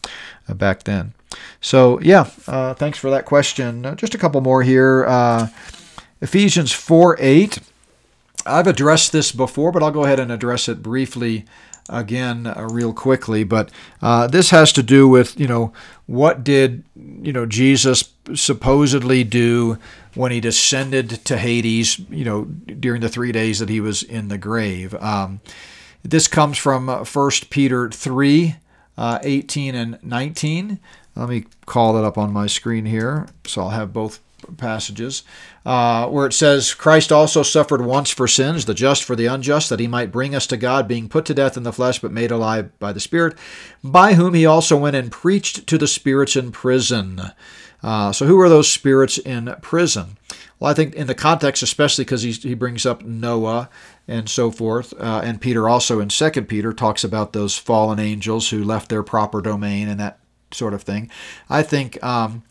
[0.48, 1.14] uh, back then.
[1.60, 3.86] So, yeah, uh, thanks for that question.
[3.86, 5.04] Uh, just a couple more here.
[5.06, 5.48] Uh,
[6.20, 7.58] Ephesians 4 8.
[8.46, 11.44] I've addressed this before, but I'll go ahead and address it briefly
[11.90, 13.70] again uh, real quickly but
[14.00, 15.72] uh, this has to do with you know
[16.06, 19.76] what did you know jesus supposedly do
[20.14, 24.28] when he descended to hades you know during the three days that he was in
[24.28, 25.40] the grave um,
[26.02, 28.56] this comes from uh, 1 peter 3
[28.96, 30.78] uh, 18 and 19
[31.20, 34.20] let me call that up on my screen here so i'll have both
[34.56, 35.22] passages
[35.66, 39.68] uh, where it says, Christ also suffered once for sins, the just for the unjust,
[39.68, 42.12] that he might bring us to God, being put to death in the flesh, but
[42.12, 43.36] made alive by the Spirit,
[43.84, 47.20] by whom he also went and preached to the spirits in prison.
[47.82, 50.16] Uh, so, who are those spirits in prison?
[50.58, 53.70] Well, I think in the context, especially because he brings up Noah
[54.06, 58.50] and so forth, uh, and Peter also in Second Peter talks about those fallen angels
[58.50, 60.19] who left their proper domain and that
[60.53, 61.11] sort of thing.
[61.48, 62.42] I think um,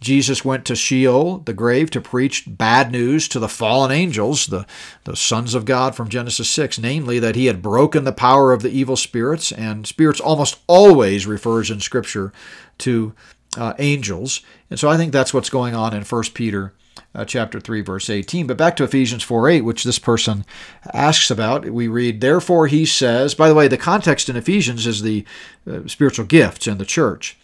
[0.00, 4.66] Jesus went to Sheol, the grave, to preach bad news to the fallen angels, the,
[5.04, 8.62] the sons of God from Genesis 6, namely that he had broken the power of
[8.62, 12.32] the evil spirits, and spirits almost always refers in Scripture
[12.78, 13.12] to
[13.56, 14.42] uh, angels.
[14.70, 16.72] And so I think that's what's going on in 1 Peter
[17.14, 18.46] uh, chapter 3, verse 18.
[18.46, 20.44] But back to Ephesians 4 8, which this person
[20.92, 25.02] asks about, we read, Therefore he says, by the way, the context in Ephesians is
[25.02, 25.24] the
[25.68, 27.36] uh, spiritual gifts in the church.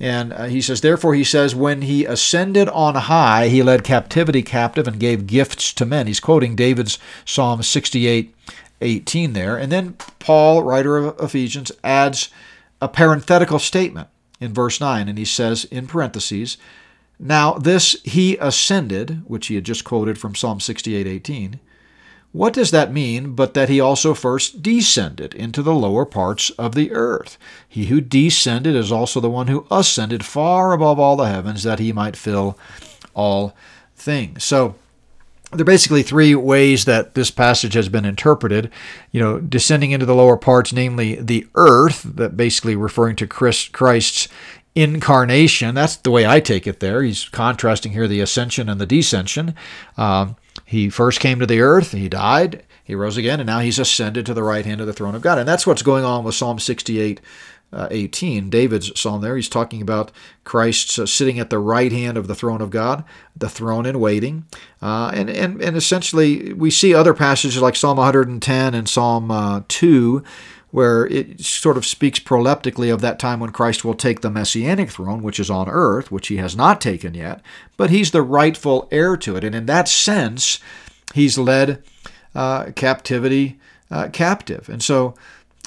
[0.00, 4.42] And uh, he says, Therefore, he says, when he ascended on high, he led captivity
[4.42, 6.06] captive and gave gifts to men.
[6.06, 8.34] He's quoting David's Psalm 68
[8.80, 9.56] 18 there.
[9.56, 12.30] And then Paul, writer of Ephesians, adds
[12.80, 14.08] a parenthetical statement
[14.40, 15.08] in verse 9.
[15.08, 16.56] And he says, in parentheses,
[17.18, 21.60] Now this he ascended, which he had just quoted from Psalm 68 18
[22.32, 26.74] what does that mean but that he also first descended into the lower parts of
[26.74, 27.36] the earth?
[27.68, 31.78] He who descended is also the one who ascended far above all the heavens that
[31.78, 32.58] he might fill
[33.14, 33.54] all
[33.94, 34.44] things.
[34.44, 34.76] So,
[35.50, 38.70] there are basically three ways that this passage has been interpreted.
[39.10, 44.28] You know, descending into the lower parts, namely the earth, that basically referring to Christ's
[44.74, 45.74] incarnation.
[45.74, 47.02] That's the way I take it there.
[47.02, 49.54] He's contrasting here the ascension and the descension.
[49.98, 50.36] Um,
[50.72, 54.24] he first came to the earth, he died, he rose again, and now he's ascended
[54.24, 55.36] to the right hand of the throne of God.
[55.36, 57.20] And that's what's going on with Psalm 68.
[57.74, 60.12] Uh, 18, David's psalm there, he's talking about
[60.44, 63.02] Christ uh, sitting at the right hand of the throne of God,
[63.34, 64.44] the throne in waiting.
[64.82, 69.62] Uh, and, and, and essentially, we see other passages like Psalm 110 and Psalm uh,
[69.68, 70.22] 2
[70.72, 74.90] where it sort of speaks proleptically of that time when Christ will take the messianic
[74.90, 77.40] throne, which is on earth, which he has not taken yet,
[77.76, 79.44] but he's the rightful heir to it.
[79.44, 80.58] And in that sense,
[81.14, 81.84] he's led
[82.34, 83.60] uh, captivity
[83.90, 84.68] uh, captive.
[84.68, 85.14] And so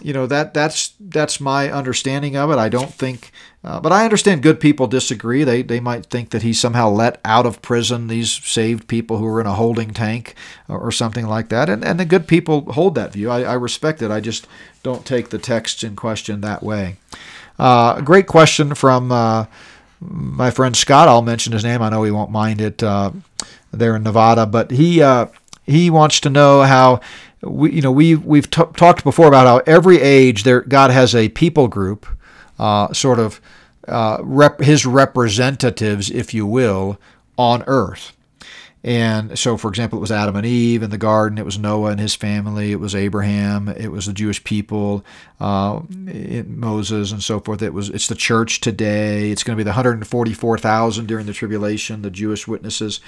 [0.02, 2.58] you know that that's that's my understanding of it.
[2.58, 3.32] I don't think,
[3.66, 5.44] uh, but I understand good people disagree.
[5.44, 9.26] They they might think that he somehow let out of prison these saved people who
[9.26, 10.36] were in a holding tank
[10.70, 11.68] or, or something like that.
[11.68, 13.32] And and the good people hold that view.
[13.32, 14.12] I, I respect it.
[14.12, 14.48] I just
[14.84, 16.98] don't take the texts in question that way.
[17.58, 19.46] Uh, a great question from uh,
[20.00, 21.08] my friend Scott.
[21.08, 21.82] I'll mention his name.
[21.82, 23.12] I know he won't mind it uh,
[23.72, 25.26] there in Nevada, but he uh,
[25.66, 27.00] he wants to know how
[27.42, 31.16] we you know we we've t- talked before about how every age there God has
[31.16, 32.06] a people group,
[32.60, 33.42] uh, sort of
[33.88, 37.00] uh, rep, his representatives, if you will,
[37.38, 38.16] on earth.
[38.86, 41.40] And so, for example, it was Adam and Eve in the garden.
[41.40, 42.72] It was Noah and his family.
[42.72, 43.68] It was Abraham.
[43.68, 45.04] It was the Jewish people,
[45.40, 47.64] uh, Moses, and so forth.
[47.64, 47.90] It was.
[47.90, 49.32] It's the church today.
[49.32, 53.00] It's going to be the 144,000 during the tribulation, the Jewish witnesses.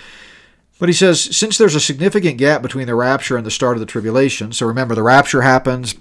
[0.80, 3.80] But he says, since there's a significant gap between the rapture and the start of
[3.80, 5.94] the tribulation, so remember the rapture happens,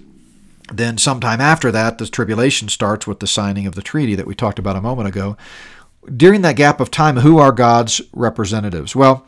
[0.71, 4.35] then sometime after that, the tribulation starts with the signing of the treaty that we
[4.35, 5.37] talked about a moment ago.
[6.15, 8.95] During that gap of time, who are God's representatives?
[8.95, 9.25] Well,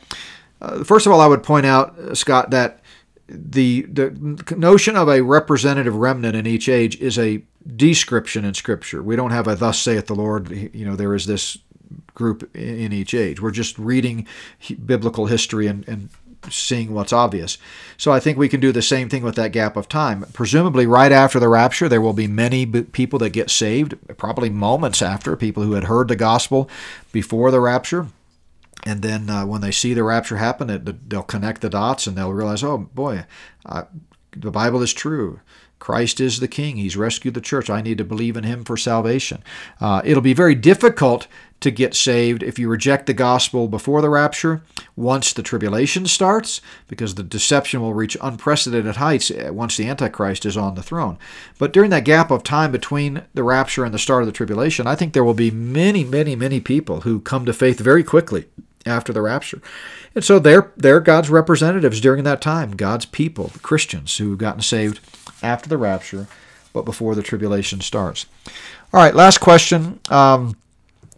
[0.62, 2.82] uh, first of all, I would point out, uh, Scott, that
[3.28, 4.10] the the
[4.58, 7.44] notion of a representative remnant in each age is a
[7.76, 9.04] description in Scripture.
[9.04, 11.58] We don't have a "Thus saith the Lord." You know, there is this
[12.14, 13.42] group in each age.
[13.42, 14.28] We're just reading
[14.86, 16.10] biblical history and, and
[16.50, 17.58] seeing what's obvious.
[17.98, 20.26] So I think we can do the same thing with that gap of time.
[20.34, 25.02] Presumably, right after the rapture, there will be many people that get saved, probably moments
[25.02, 26.70] after, people who had heard the gospel
[27.12, 28.08] before the rapture.
[28.86, 32.18] And then uh, when they see the rapture happen, it, they'll connect the dots and
[32.18, 33.26] they'll realize, oh boy,
[33.66, 33.84] uh,
[34.32, 35.42] the Bible is true.
[35.80, 36.76] Christ is the King.
[36.76, 37.70] He's rescued the church.
[37.70, 39.44] I need to believe in Him for salvation.
[39.80, 41.28] Uh, it'll be very difficult
[41.62, 44.62] to get saved if you reject the gospel before the rapture,
[44.96, 50.46] once the tribulation starts, because the deception will reach unprecedented heights uh, once the Antichrist
[50.46, 51.18] is on the throne.
[51.58, 54.88] But during that gap of time between the rapture and the start of the tribulation,
[54.88, 58.46] I think there will be many, many, many people who come to faith very quickly
[58.86, 59.62] after the rapture.
[60.16, 64.62] And so they're, they're God's representatives during that time, God's people, Christians who have gotten
[64.62, 65.02] saved
[65.44, 66.28] after the rapture,
[66.72, 68.26] but before the tribulation starts.
[68.94, 70.00] All right, last question.
[70.10, 70.56] Um,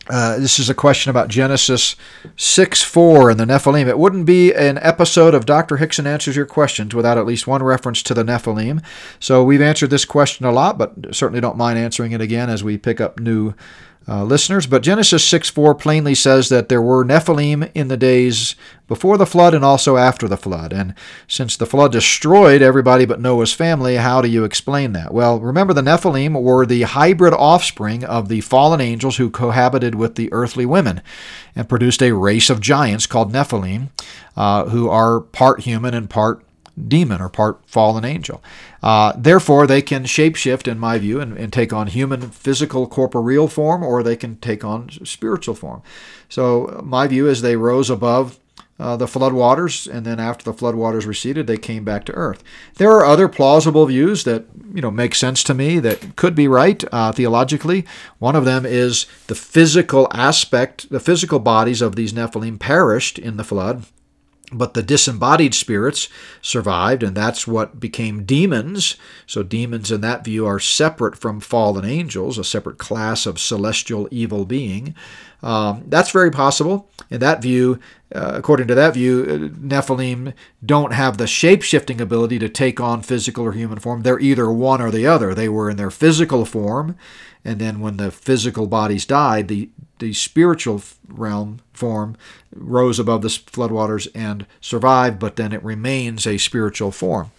[0.10, 1.96] uh, this is a question about Genesis
[2.36, 3.88] 6 4 and the Nephilim.
[3.88, 5.78] It wouldn't be an episode of Dr.
[5.78, 8.84] Hixson Answers Your Questions without at least one reference to the Nephilim.
[9.20, 12.64] So we've answered this question a lot, but certainly don't mind answering it again as
[12.64, 13.54] we pick up new
[14.08, 14.66] uh, listeners.
[14.68, 18.56] But Genesis 6 4 plainly says that there were Nephilim in the days
[18.88, 20.74] before the flood and also after the flood.
[20.74, 20.94] And
[21.28, 25.14] since the flood destroyed everybody but Noah's family, how do you explain that?
[25.14, 30.16] Well, remember the Nephilim were the hybrid offspring of the fallen angels who cohabited with
[30.16, 31.02] the earthly women
[31.56, 33.90] and produced a race of giants called Nephilim,
[34.36, 36.44] uh, who are part human and part
[36.88, 38.44] demon or part fallen angel.
[38.82, 43.48] Uh, therefore, they can shapeshift, in my view, and, and, take on human, physical, corporeal
[43.48, 45.82] form, or they can take on spiritual form.
[46.30, 48.40] So, my view is they rose above
[48.82, 52.44] uh, the floodwaters, and then after the floodwaters receded, they came back to earth.
[52.78, 56.48] There are other plausible views that you know make sense to me that could be
[56.48, 57.86] right uh, theologically.
[58.18, 63.38] One of them is the physical aspect, the physical bodies of these Nephilim perished in
[63.38, 63.86] the flood,
[64.52, 66.10] but the disembodied spirits
[66.42, 68.96] survived, and that's what became demons.
[69.26, 74.08] So, demons, in that view, are separate from fallen angels, a separate class of celestial
[74.12, 74.96] evil being.
[75.44, 76.90] Um, that's very possible.
[77.10, 77.80] In that view,
[78.14, 80.34] uh, according to that view, uh, Nephilim
[80.64, 84.04] don't have the shape shifting ability to take on physical or human form.
[84.04, 85.34] They're either one or the other.
[85.34, 86.96] They were in their physical form,
[87.44, 89.70] and then when the physical bodies died, the
[90.00, 92.18] the spiritual realm form
[92.56, 97.32] rose above the floodwaters and survived, but then it remains a spiritual form.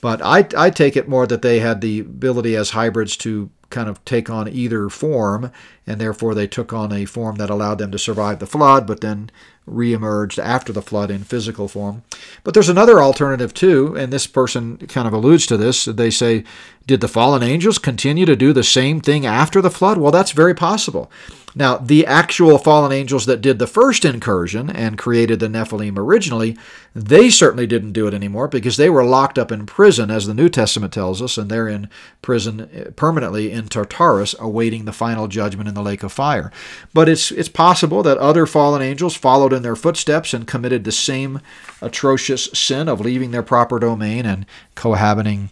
[0.00, 3.88] But I, I take it more that they had the ability as hybrids to kind
[3.88, 5.52] of take on either form,
[5.88, 9.00] and therefore they took on a form that allowed them to survive the flood, but
[9.00, 9.30] then
[9.66, 12.02] reemerged after the flood in physical form.
[12.44, 15.86] But there's another alternative too, and this person kind of alludes to this.
[15.86, 16.44] They say,
[16.86, 19.96] Did the fallen angels continue to do the same thing after the flood?
[19.96, 21.10] Well, that's very possible.
[21.54, 26.56] Now, the actual fallen angels that did the first incursion and created the Nephilim originally,
[26.94, 30.34] they certainly didn't do it anymore because they were locked up in prison, as the
[30.34, 31.88] New Testament tells us, and they're in
[32.22, 36.52] prison eh, permanently in Tartarus, awaiting the final judgment in the lake of fire.
[36.92, 40.92] But it's it's possible that other fallen angels followed in their footsteps and committed the
[40.92, 41.40] same
[41.80, 45.50] atrocious sin of leaving their proper domain and cohabiting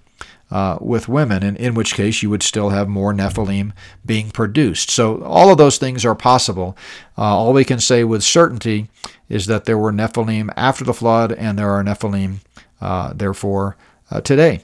[0.50, 3.72] uh, with women, in, in which case you would still have more Nephilim
[4.04, 4.90] being produced.
[4.90, 6.76] So all of those things are possible.
[7.18, 8.88] Uh, all we can say with certainty
[9.28, 12.38] is that there were Nephilim after the flood, and there are Nephilim,
[12.80, 13.76] uh, therefore,
[14.10, 14.62] uh, today.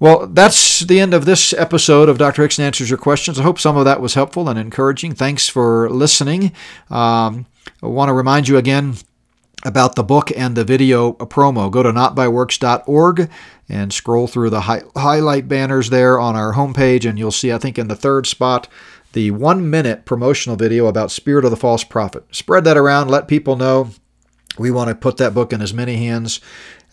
[0.00, 2.42] Well, that's the end of this episode of Dr.
[2.42, 3.38] Hixson Answers Your Questions.
[3.38, 5.14] I hope some of that was helpful and encouraging.
[5.14, 6.52] Thanks for listening.
[6.90, 7.46] Um,
[7.82, 8.96] I want to remind you again
[9.64, 11.70] about the book and the video promo.
[11.70, 13.30] Go to notbyworks.org
[13.68, 17.58] and scroll through the hi- highlight banners there on our homepage, and you'll see, I
[17.58, 18.68] think, in the third spot,
[19.12, 22.24] the one minute promotional video about Spirit of the False Prophet.
[22.32, 23.90] Spread that around, let people know.
[24.58, 26.40] We want to put that book in as many hands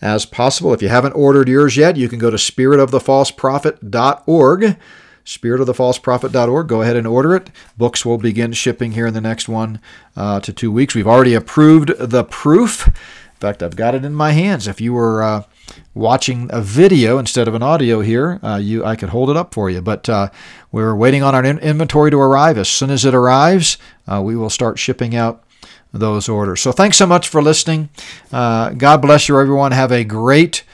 [0.00, 0.74] as possible.
[0.74, 4.76] If you haven't ordered yours yet, you can go to spiritofthefalseprophet.org.
[5.24, 6.66] Spiritofthefalseprophet.org.
[6.66, 7.50] Go ahead and order it.
[7.78, 9.80] Books will begin shipping here in the next one
[10.16, 10.96] uh, to two weeks.
[10.96, 12.88] We've already approved the proof.
[12.88, 12.94] In
[13.38, 14.66] fact, I've got it in my hands.
[14.66, 15.44] If you were uh,
[15.94, 19.54] watching a video instead of an audio here, uh, you I could hold it up
[19.54, 19.80] for you.
[19.80, 20.30] But uh,
[20.72, 22.58] we're waiting on our in- inventory to arrive.
[22.58, 25.44] As soon as it arrives, uh, we will start shipping out
[25.92, 26.60] those orders.
[26.60, 27.90] So thanks so much for listening.
[28.32, 29.72] Uh, God bless you, everyone.
[29.72, 30.64] Have a great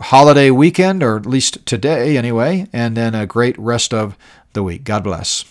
[0.00, 4.16] holiday weekend, or at least today anyway, and then a great rest of
[4.52, 4.84] the week.
[4.84, 5.44] God bless.